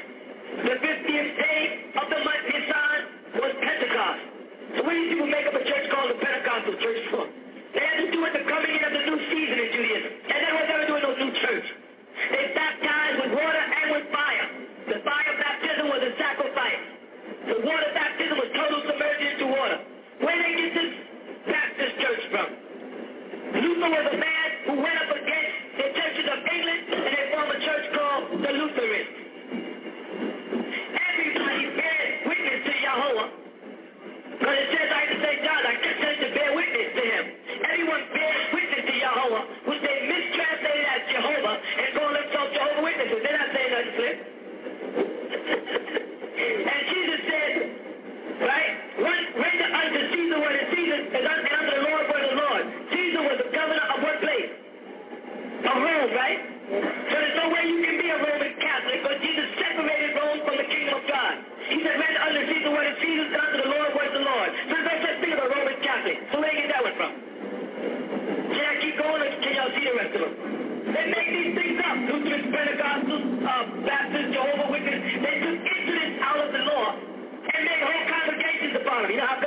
[0.63, 1.61] The 50th day
[1.99, 2.99] of the month Nisan
[3.43, 4.23] was Pentecost.
[4.79, 7.27] So what these people make up a church called the Pentecostal church for?
[7.75, 10.11] They had to do with the coming in of the new season in Judaism.
[10.31, 11.67] And that was never doing no new church.
[12.31, 14.47] They baptized with water and with fire.
[14.95, 16.83] The fire baptism was a sacrifice.
[17.51, 19.79] The water baptism was total submersion into water.
[20.23, 20.93] Where they get this
[21.51, 22.49] Baptist church from?
[23.59, 27.51] Luther was a man who went up against the churches of England and they formed
[27.51, 29.11] a church called the Lutherans.
[30.95, 33.29] Everybody bears witness to Yahweh.
[34.39, 37.25] Because it says, I to say John, I sent to bear witness to him.
[37.75, 43.21] Everyone bears witness to Yahweh, which they mistranslated as Jehovah and call themselves Jehovah Witnesses.
[43.25, 44.17] They're not saying nothing flip.
[46.71, 47.53] and Jesus said,
[48.47, 48.75] right,
[49.43, 52.65] render unto Caesar what is Caesar, and unto the Lord what is the Lord.
[52.95, 54.64] Caesar was the governor of what place?
[55.65, 56.41] Of Rome, right?
[57.09, 60.57] So there's no way you can be a Roman Catholic, but Jesus separated Rome from
[60.61, 61.35] the kingdom of God.
[61.73, 64.25] He said, render under Caesar what is Caesar's, and unto the Lord what is the
[64.25, 64.51] Lord.
[64.53, 66.17] So there's no such thing as a Roman Catholic.
[66.33, 67.13] So where do you get that one from?
[68.37, 70.35] Can I keep going, or can y'all see the rest of them?
[70.95, 71.97] They make these things up.
[72.09, 75.17] Lutherans, Pentecostals, uh, Baptists, Jehovah Witnesses.
[75.21, 79.11] They took incidents out of the law and made whole congregations upon them.
[79.13, 79.41] You know how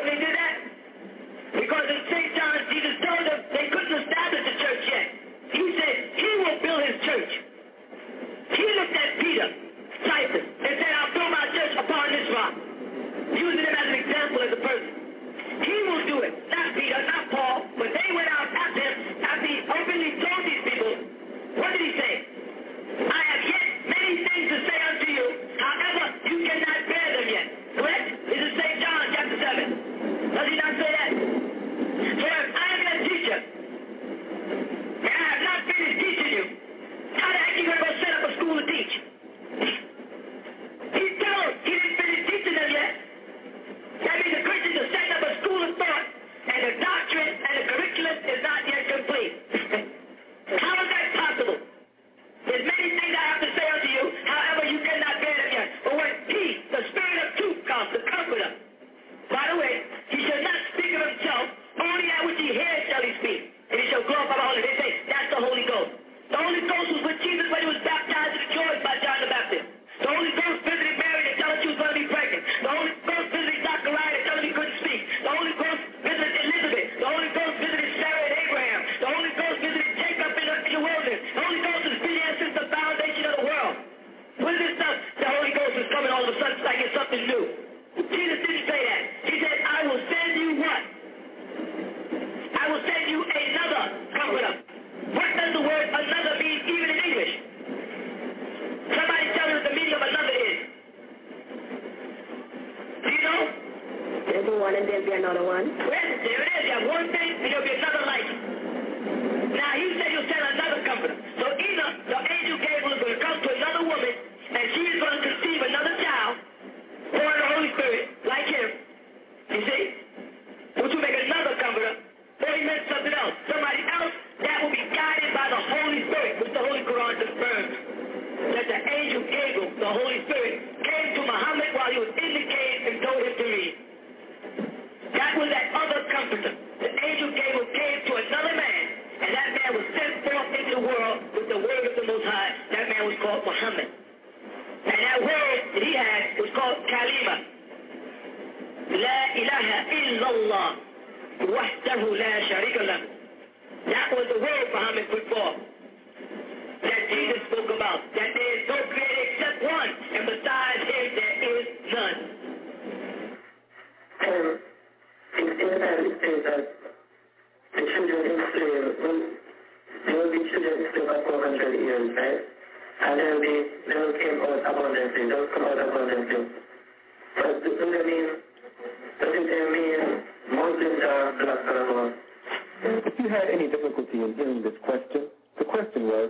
[184.97, 185.27] question.
[185.57, 186.29] The question was,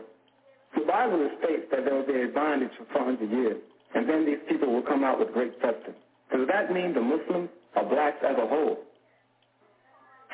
[0.75, 3.57] the Bible states that there will be a bondage for 400 years,
[3.95, 5.97] and then these people will come out with great substance.
[6.31, 8.79] Does that mean the Muslims are blacks as a whole?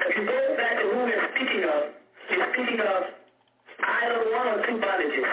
[0.09, 1.81] If you go back to who we're speaking of,
[2.29, 3.01] you're speaking of
[3.83, 5.29] either one or two bondages.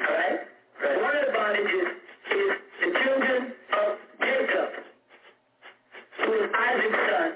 [0.00, 0.40] Alright?
[0.82, 1.00] Right.
[1.00, 1.86] One of the bondages
[2.34, 2.50] is
[2.82, 3.86] the children of
[4.20, 4.68] Jacob,
[6.24, 7.35] who is Isaac's son,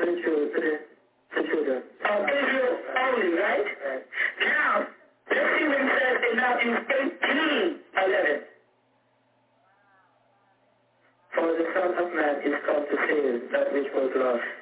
[0.00, 1.82] Two children.
[2.24, 3.66] Israel only, right?
[4.40, 4.86] Now,
[5.28, 6.20] this even says
[11.34, 14.59] For the Son of Man is come to save that which was lost.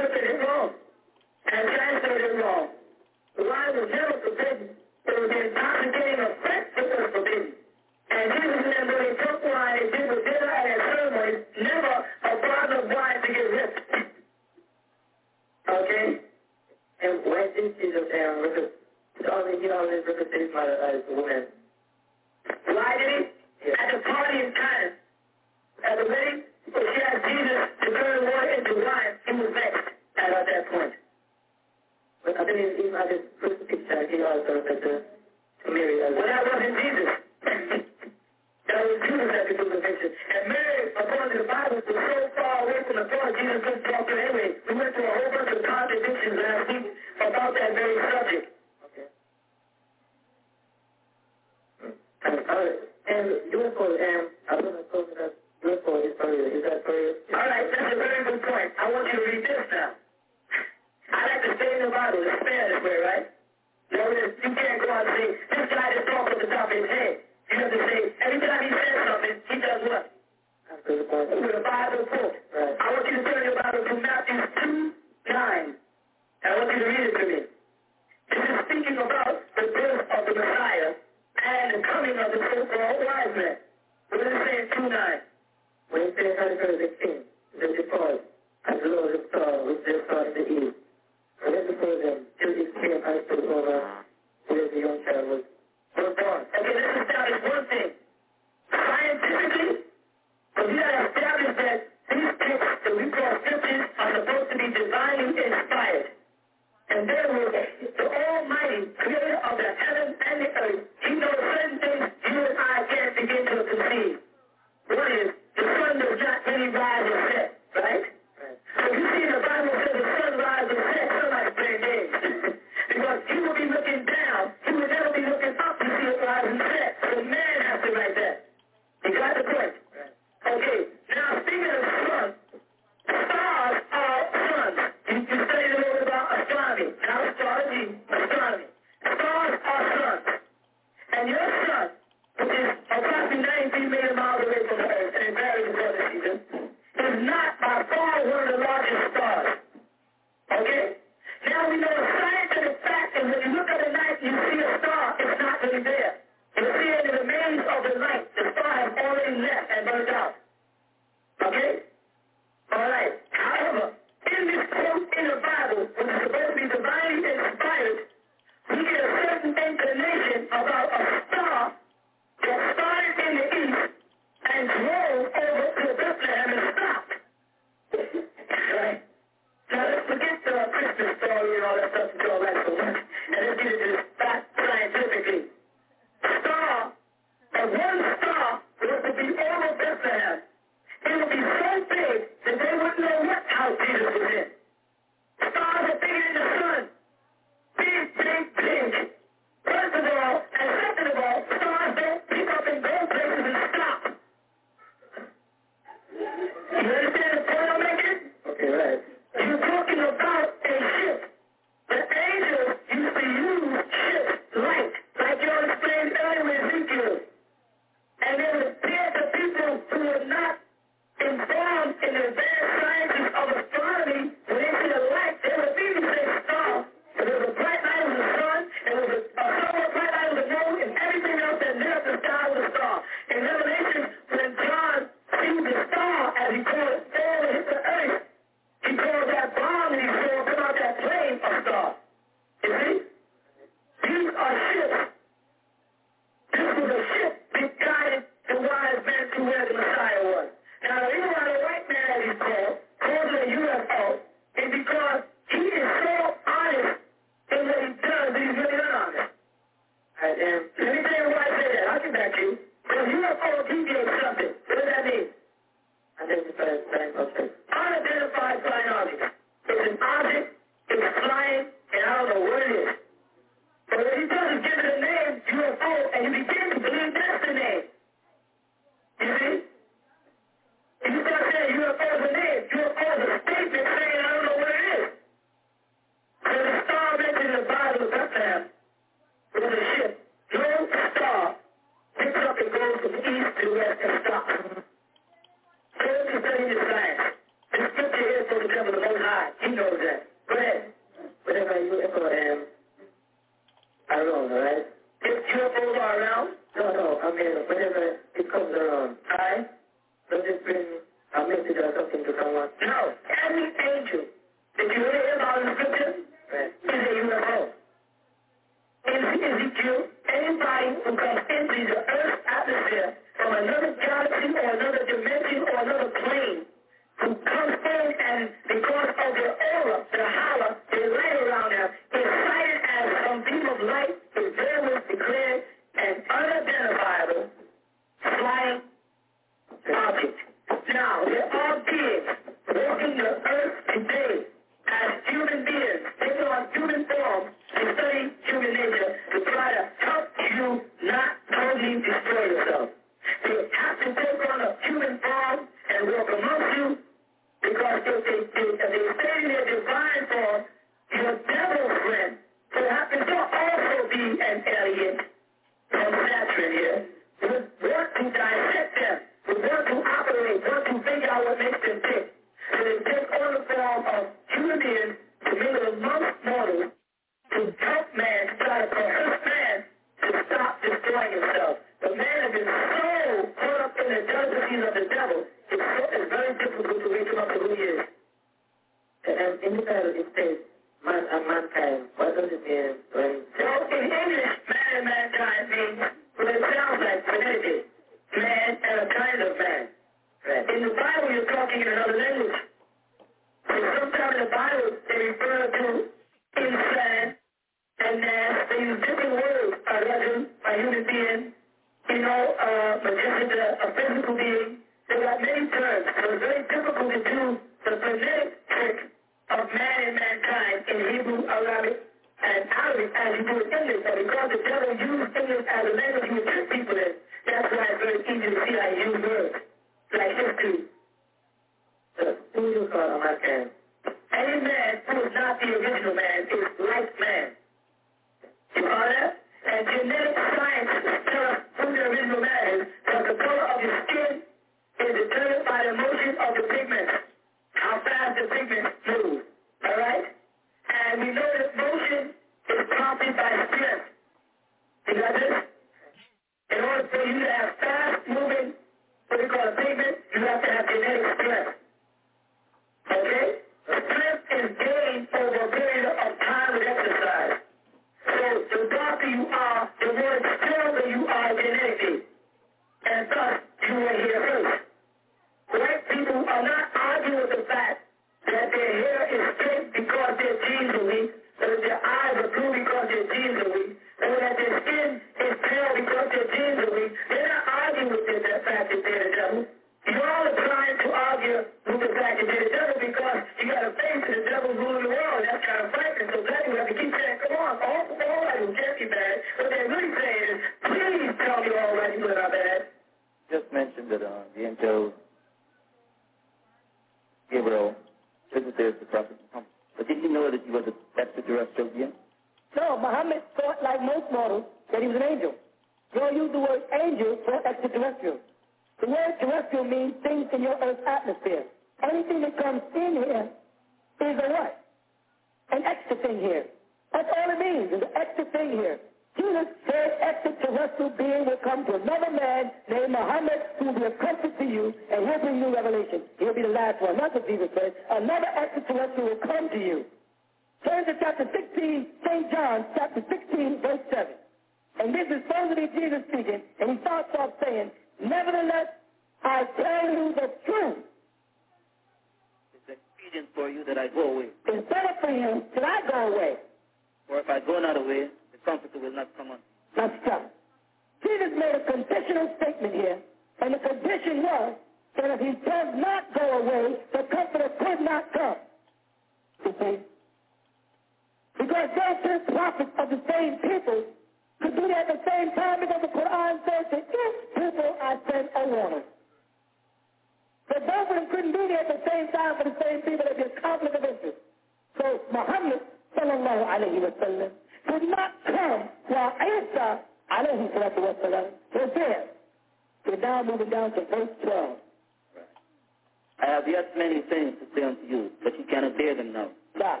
[599.78, 600.00] God.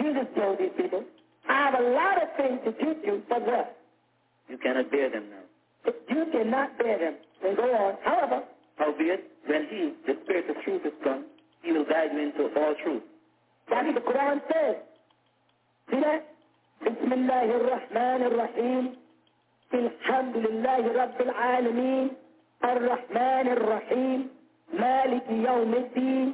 [0.00, 1.04] Jesus told these people,
[1.48, 3.76] I have a lot of things to teach you, but what?
[4.48, 5.44] You cannot bear them now.
[5.84, 7.14] But you cannot bear them.
[7.42, 7.96] then go on.
[8.04, 8.42] However,
[8.76, 11.26] howbeit, when he, the Spirit of truth, is come,
[11.62, 13.02] he will guide you into all truth.
[13.70, 14.76] That is the Quran says.
[15.90, 16.24] See that?
[16.82, 18.96] بسم الله الرحمن الرحيم
[19.74, 22.10] الحمد لله رب العالمين
[22.64, 24.28] الرحمن الرحيم
[24.72, 26.28] مالك يوم الدين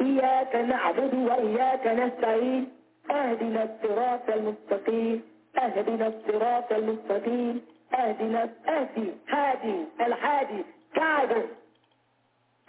[0.00, 2.68] إياك نعبد وإياك نستعين.
[3.10, 5.22] أهدنا الصراط المستقيم.
[5.58, 7.66] أهدنا الصراط المستقيم.
[7.94, 9.12] أهدنا أهدي.
[9.28, 9.84] هادي.
[10.00, 10.64] الحادي
[10.94, 11.30] كعب.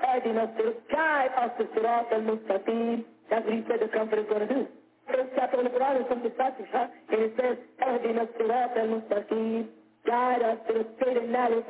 [0.03, 1.29] أهدنا الصراط كعب.
[1.37, 3.03] أصل الصراط المستقيم.
[3.29, 4.67] تغريب كده كان في الجردون
[5.09, 6.89] استعطى القرآن إيه؟ وصمت الفاتحة.
[7.11, 9.69] إيه؟ الإنسان أهدنا الصراط المستقيم.
[10.05, 10.41] كعب.
[10.41, 11.63] أصل السير النار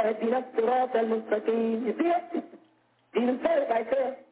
[0.00, 1.94] أهدنا الصراط المستقيم.
[1.98, 2.54] دي it
[3.70, 4.23] بعد كده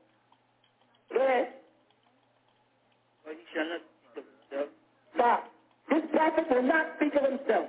[5.14, 5.44] Stop.
[5.90, 7.68] This prophet will not speak of himself.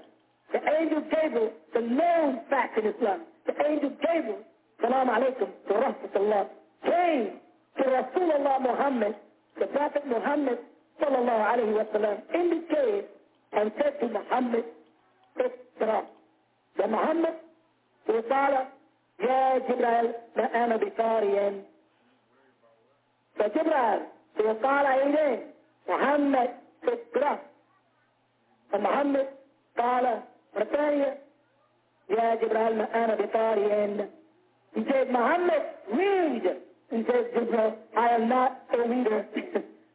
[0.51, 4.39] The angel Gabriel, the known fact in Islam, the angel Gabriel,
[4.81, 6.47] salam alaikum, to Rasulullah,
[6.83, 7.39] came
[7.77, 9.15] to Rasulullah Muhammad,
[9.59, 10.59] the prophet Muhammad,
[11.01, 13.03] sallallahu alayhi wa sallam, in the cave
[13.53, 14.63] and said to Muhammad,
[15.37, 16.05] اقرأ.
[16.77, 17.35] Muhammad, محمد
[18.09, 18.53] وقال
[19.19, 21.51] يا جبرائيل ما أنا بقارئ
[23.42, 24.00] فجبريل
[24.44, 25.46] وقال إليه
[25.88, 26.50] محمد
[26.84, 27.38] اقرأ
[28.72, 29.26] فمحمد
[29.78, 30.20] قال
[30.56, 31.04] مرتين
[32.10, 34.08] يا جبريل ما أنا بقارئ
[34.74, 35.62] He said, Muhammad,
[35.92, 36.42] read.
[36.90, 39.26] He says, Jibril, I am not a reader.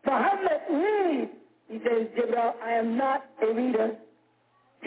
[0.05, 1.29] Muhammad, read.
[1.69, 3.95] He says, Jibril, I am not a reader.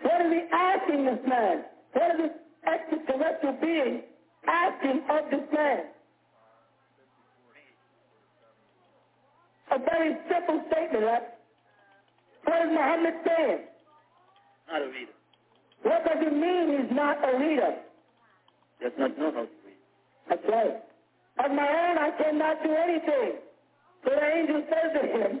[0.00, 1.64] what is he asking this man?
[1.92, 2.30] What is this
[2.66, 4.02] extraterrestrial being
[4.46, 5.80] asking of this man?
[9.71, 11.23] a very simple statement, right?
[12.45, 13.59] What is Muhammad saying?
[14.71, 15.17] Not a leader.
[15.83, 17.75] What does it mean he's not a leader?
[18.81, 19.81] Does not know how to lead.
[20.29, 20.83] That's right.
[21.43, 23.39] Of my own, I cannot do anything.
[24.03, 25.39] So the angel says to him,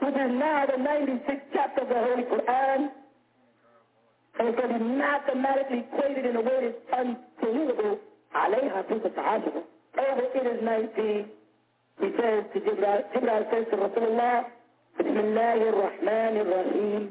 [0.00, 2.90] which is now the 96th chapter of the Holy Quran,
[4.38, 7.00] and it's going to be mathematically equated in a way that's
[7.42, 7.98] unbelievable.
[8.36, 11.37] Alayha Over it is 19.
[11.99, 14.45] He says to Jibril, Jibril says to Rasulullah,
[14.99, 17.09] بسم الله الرحمن الرحيم.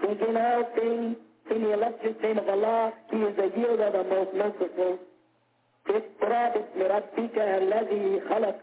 [0.00, 1.16] Thinking all things
[1.50, 4.98] in the illustrious name of Allah, He is the yielder, the most merciful.
[5.88, 8.56] اقرأ باسم ربك الذي خلق.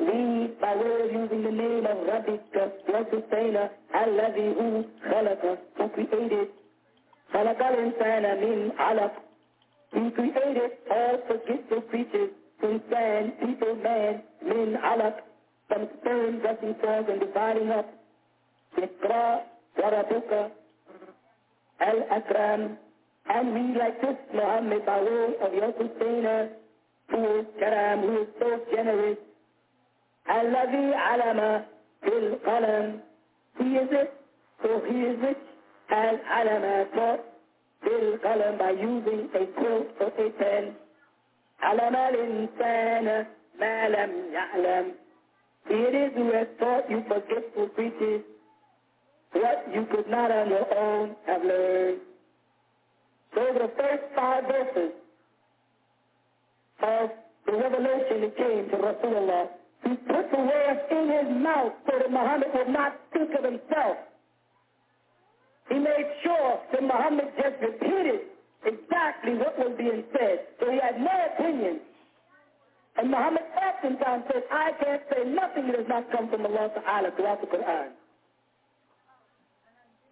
[0.00, 5.88] Read by way of using the name of Rabbika, your sustainer, الذي who خلق, who
[5.88, 6.48] created.
[7.32, 9.12] خلق الإنسان من علق.
[9.92, 12.30] He created all forgetful creatures,
[12.63, 15.15] insan, people, man, men, alaq,
[15.67, 17.89] from stone, dressing forth and dividing up.
[18.77, 19.41] Sikra,
[19.77, 20.51] Warabuka,
[21.79, 22.77] Al-Akram,
[23.29, 26.49] and we like this, Muhammad, by way of your sustainer,
[27.09, 29.17] who is Karam, who is so generous.
[30.27, 31.65] Al-Ladhi Alama,
[32.03, 32.99] Bil Qalam,
[33.59, 34.13] he is it,
[34.61, 35.37] so he is rich,
[35.91, 37.19] as Alama taught,
[37.83, 40.75] Bil Qalam, by using a quilt or a pen,
[41.62, 43.26] علم الإنسان
[43.60, 44.94] ما لم يعلم.
[45.70, 48.22] It is who has taught you forgetful creatures
[49.32, 52.00] what you could not on your own have learned.
[53.34, 54.92] So the first five verses
[56.82, 57.10] of
[57.46, 59.48] the revelation that came to Rasulullah,
[59.84, 63.96] he put the words in his mouth so that Muhammad would not think of himself.
[65.68, 68.20] He made sure that Muhammad just repeated
[68.65, 70.47] exactly what was being said.
[70.59, 71.79] So he had no opinion.
[72.97, 77.09] And Muhammad oftentimes said, I can't say nothing that has not come from Allah Ta'ala
[77.15, 77.89] throughout the Quran.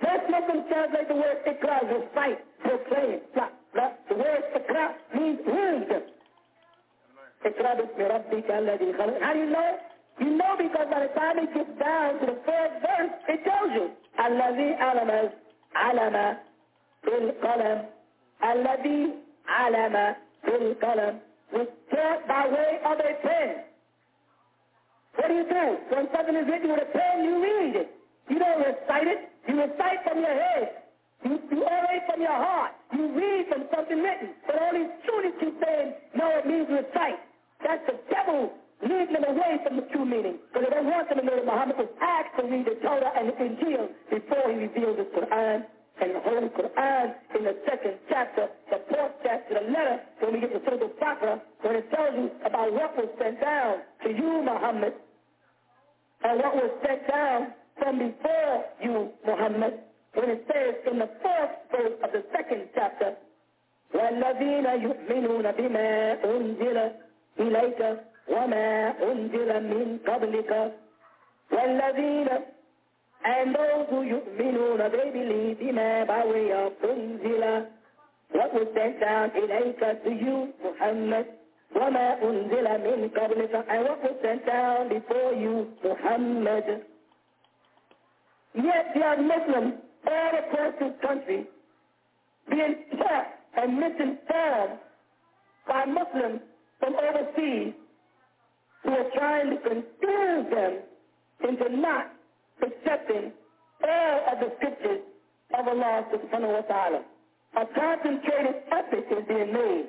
[0.02, 3.20] Most Muslims translate the word ikra as recite, proclaim.
[4.10, 6.04] The word ikra means read.
[7.46, 9.22] Ikra bismi rabbika alladhi khalaq.
[9.22, 9.78] How do you know?
[10.20, 13.72] You know because by the time it gets down to the fourth verse, it tells
[13.78, 13.92] you.
[14.20, 15.30] Alladhi alama
[15.76, 16.40] alama
[17.06, 17.86] bil qalam.
[18.44, 20.16] Alama
[20.46, 21.20] bil qalam.
[21.54, 23.56] Was taught by way of a pen.
[25.16, 25.66] What do you do?
[25.96, 27.90] When something is written with a pen, you read it.
[28.30, 29.30] You don't recite it.
[29.48, 30.82] You recite from your head.
[31.26, 32.72] You, you orate from your heart.
[32.96, 34.30] You read from something written.
[34.48, 35.52] But only students keep
[36.16, 37.20] no, it means recite.
[37.66, 38.54] That's the devil
[38.84, 40.38] leading them away from the true meaning.
[40.50, 43.12] Because they don't want them to know that Muhammad was asked to read the Torah
[43.18, 45.66] and the Injil before he revealed the Quran
[46.01, 50.41] And the Holy Quran in the second chapter, the fourth chapter, the letter, when we
[50.41, 54.43] get to Surah Al-Baqarah, when it tells you about what was sent down to you,
[54.45, 54.93] Muhammad,
[56.25, 59.81] and what was sent down from before you, Muhammad,
[60.15, 63.17] when it says in the fourth verse of the second chapter,
[63.95, 65.89] وَالَّذِينَ يُؤْمِنُونَ بِمَا
[66.25, 66.79] أُنزِلَ
[67.41, 67.81] إِلَيْكَ
[68.29, 68.69] وَمَا
[69.03, 70.73] أُنزِلَ مِنْ قَبْلِكَ
[71.53, 72.29] وَالَّذِينَ
[73.25, 77.67] and those who يؤمنون, they believe بما by way of أنزل
[78.33, 81.27] what was sent down إليك to you, Muhammad,
[81.75, 86.85] وما أنزل من قبلك and what was sent down before you, Muhammad.
[88.55, 89.75] Yet there are Muslims
[90.07, 91.47] all across this country
[92.49, 93.27] being taught
[93.57, 94.79] and misinformed
[95.67, 96.41] by Muslims
[96.79, 97.75] from overseas
[98.83, 100.79] who are trying to confuse them
[101.49, 102.13] into not
[102.64, 103.32] accepting
[103.84, 105.02] all of the scriptures
[105.58, 107.02] of Allah subhanahu wa ta'ala.
[107.58, 109.88] A concentrated effort is being made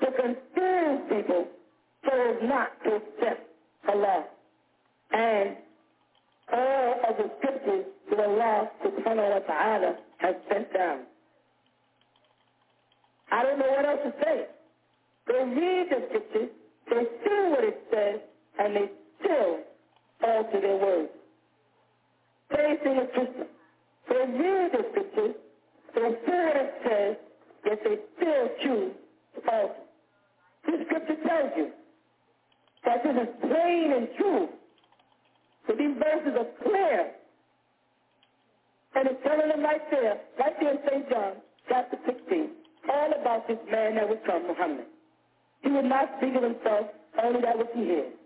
[0.00, 1.48] to confuse people
[2.04, 3.48] so as not to accept
[3.88, 4.24] Allah
[5.12, 5.56] and
[6.52, 11.00] all of the scriptures that Allah subhanahu wa ta'ala has sent down.
[13.30, 14.46] I don't know what else to say.
[15.26, 16.48] They read the scriptures,
[16.88, 18.20] they see what it says,
[18.58, 18.90] and they
[19.20, 19.58] still
[20.22, 21.08] alter their words.
[22.54, 23.52] Same thing with Christians.
[24.08, 25.34] They read the scriptures,
[25.94, 27.16] they see what it says,
[27.66, 28.92] yet they still choose
[29.34, 29.74] to alter.
[30.66, 31.70] This scripture tells you
[32.84, 34.48] that this is plain and true.
[35.66, 37.12] So these verses are clear.
[38.94, 41.10] And it's telling them right there, right there in St.
[41.10, 41.32] John,
[41.68, 42.50] chapter 16,
[42.90, 44.86] all about this man that would come, Muhammad.
[45.62, 46.86] He would not speak of himself,
[47.22, 48.17] only that which he hears.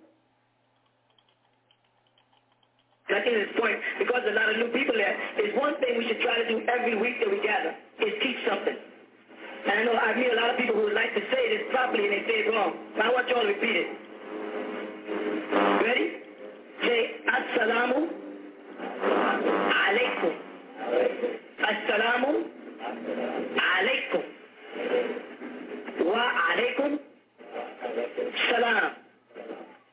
[3.15, 6.07] I think this point, because a lot of new people there, is one thing we
[6.09, 8.77] should try to do every week that we gather, is teach something.
[9.67, 11.63] And I know I meet a lot of people who would like to say this
[11.71, 12.75] properly and they say it wrong.
[12.97, 13.89] But I want you all to repeat it.
[15.87, 16.07] Ready?
[16.83, 18.11] Say, Assalamu
[19.71, 20.33] alaikum.
[21.63, 22.33] Assalamu
[23.55, 24.23] alaikum.
[26.07, 26.99] Wa alaikum
[28.51, 28.93] salam.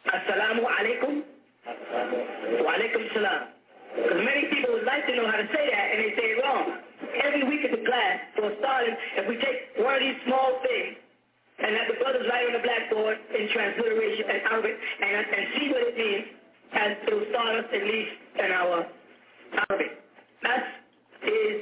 [0.08, 1.29] Assalamu alaikum.
[2.58, 3.42] Wa alaikum salam.
[3.96, 6.38] Because many people would like to know how to say that and they say it
[6.42, 6.66] wrong.
[7.26, 10.98] Every week in the class, for starting, if we take one of these small things
[11.60, 15.66] and have the brothers write on the blackboard in transliteration and Arabic and, and see
[15.74, 16.26] what it means,
[16.74, 18.86] as it will start us at least in our
[19.70, 19.92] Arabic.
[20.46, 20.66] Us
[21.26, 21.56] is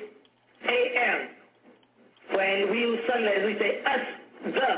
[0.68, 1.20] A-M.
[2.36, 4.04] When we use sunlight, we say us,
[4.52, 4.72] the,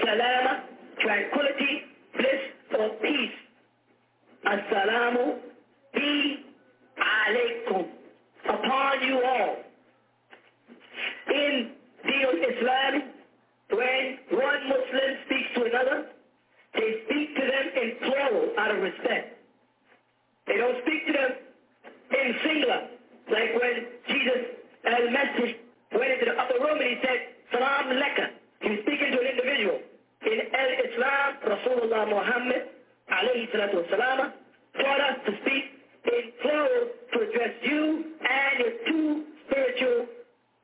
[0.00, 0.64] salama,
[1.00, 1.72] tranquility,
[2.16, 2.42] bliss,
[2.80, 3.36] or peace.
[4.46, 5.38] Assalamu
[5.94, 6.44] be
[6.98, 7.86] alaykum
[8.48, 9.56] upon you all.
[11.28, 11.72] In
[12.06, 13.02] Deen Islam,
[13.70, 16.06] when one Muslim speaks to another,
[16.74, 19.38] they speak to them in plural out of respect.
[20.46, 21.30] They don't speak to them
[22.12, 22.80] in singular,
[23.32, 23.74] like when
[24.08, 24.40] Jesus
[24.84, 25.56] al-Masih
[25.96, 27.18] went into the upper room and he said,
[27.52, 28.26] Salam laka.
[28.60, 29.80] He was speaking to an individual.
[30.26, 32.62] In al-Islam, Rasulullah Muhammad,
[33.10, 34.32] alayhi salatu wasalam,
[34.80, 35.64] taught us to speak
[36.12, 40.06] in plural to address you and your two spiritual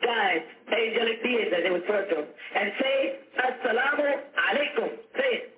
[0.05, 2.27] guides, angelic beings as they refer to them,
[2.57, 4.07] and say, Assalamu
[4.49, 4.89] alaikum.
[5.17, 5.57] Say it.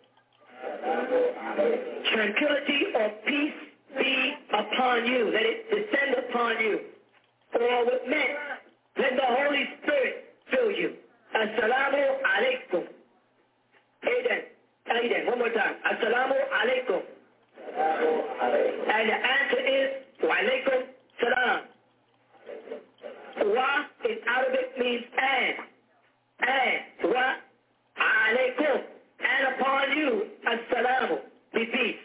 [2.13, 3.59] Tranquility or peace
[3.99, 5.31] be upon you.
[5.33, 6.81] Let it descend upon you.
[7.61, 8.31] Or what meant,
[8.99, 10.95] let the Holy Spirit fill you.
[11.35, 12.85] Assalamu alaikum.
[14.89, 15.03] Aiden.
[15.03, 15.27] Aiden.
[15.29, 15.75] One more time.
[15.85, 17.03] Assalamu alaikum.
[17.77, 19.91] And the answer is,
[20.23, 20.79] wa alaikum
[21.21, 21.61] salam.
[23.55, 25.57] Wa in Arabic means and.
[26.41, 27.11] And.
[27.13, 27.35] Wa
[27.99, 28.83] alaikum.
[29.23, 31.19] And upon you, assalamu,
[31.55, 32.03] be peace.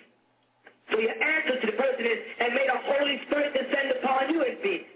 [0.92, 4.44] So your answer to the person is, and may the Holy Spirit descend upon you
[4.44, 4.88] in peace.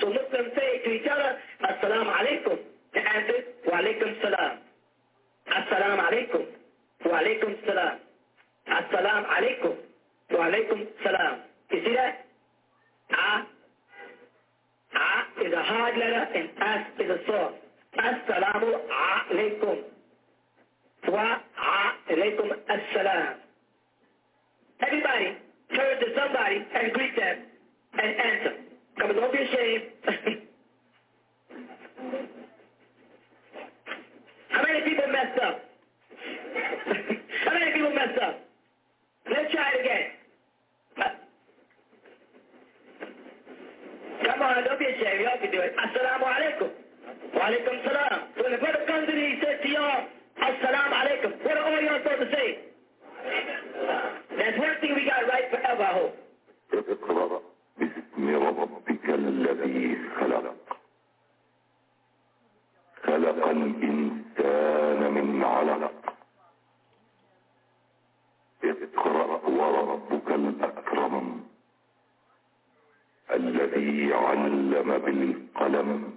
[0.00, 2.58] So Muslims say to each other, assalamu alaikum.
[2.94, 4.58] The answer is, wa alaikum salam.
[5.52, 6.65] Assalamu alaikum.
[9.36, 9.76] Alaikum.
[10.30, 11.40] Wa alaikum salam.
[11.70, 12.26] You see that?
[13.12, 13.46] Ah.
[14.94, 17.54] Ah is a hard letter and as is a soft.
[19.30, 19.78] Alaikum.
[21.08, 21.38] Wa
[22.10, 23.34] alaikum assalam.
[24.80, 25.36] Everybody
[25.74, 27.36] turn to somebody and greet them
[27.94, 28.54] and answer.
[28.98, 29.84] Come on, don't be ashamed.
[34.50, 35.65] How many people messed up?
[37.44, 38.34] How many people messed up?
[39.30, 40.06] Let's try it again.
[44.26, 45.20] Come on, don't be ashamed.
[45.22, 45.72] Y'all can do it.
[45.78, 46.68] Assalamu alaikum.
[47.34, 48.20] Wa alaikum salam.
[48.36, 50.02] So when the brother comes in he says to y'all,
[50.42, 52.48] Assalamu alaikum, what are all y'all supposed to say?
[54.36, 56.14] That's one thing we got right forever, I hope.
[63.06, 66.05] خلق الإنسان من علق
[74.86, 76.15] القلم بالقلم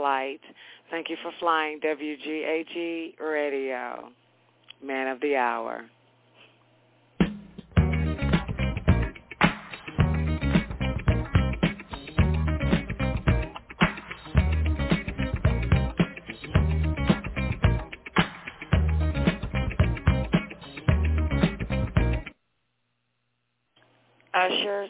[0.00, 0.40] flight.
[0.90, 4.08] Thank you for flying WGAG Radio,
[4.82, 5.84] man of the hour.
[24.32, 24.88] Ushers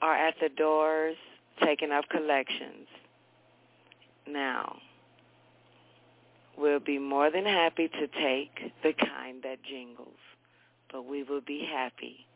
[0.00, 1.16] are at the doors
[1.62, 2.88] taking up collections
[4.26, 4.76] now
[6.56, 10.18] we'll be more than happy to take the kind that jingles,
[10.92, 12.26] but we will be happy,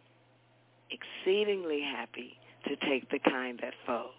[0.90, 4.14] exceedingly happy, to take the kind that folds.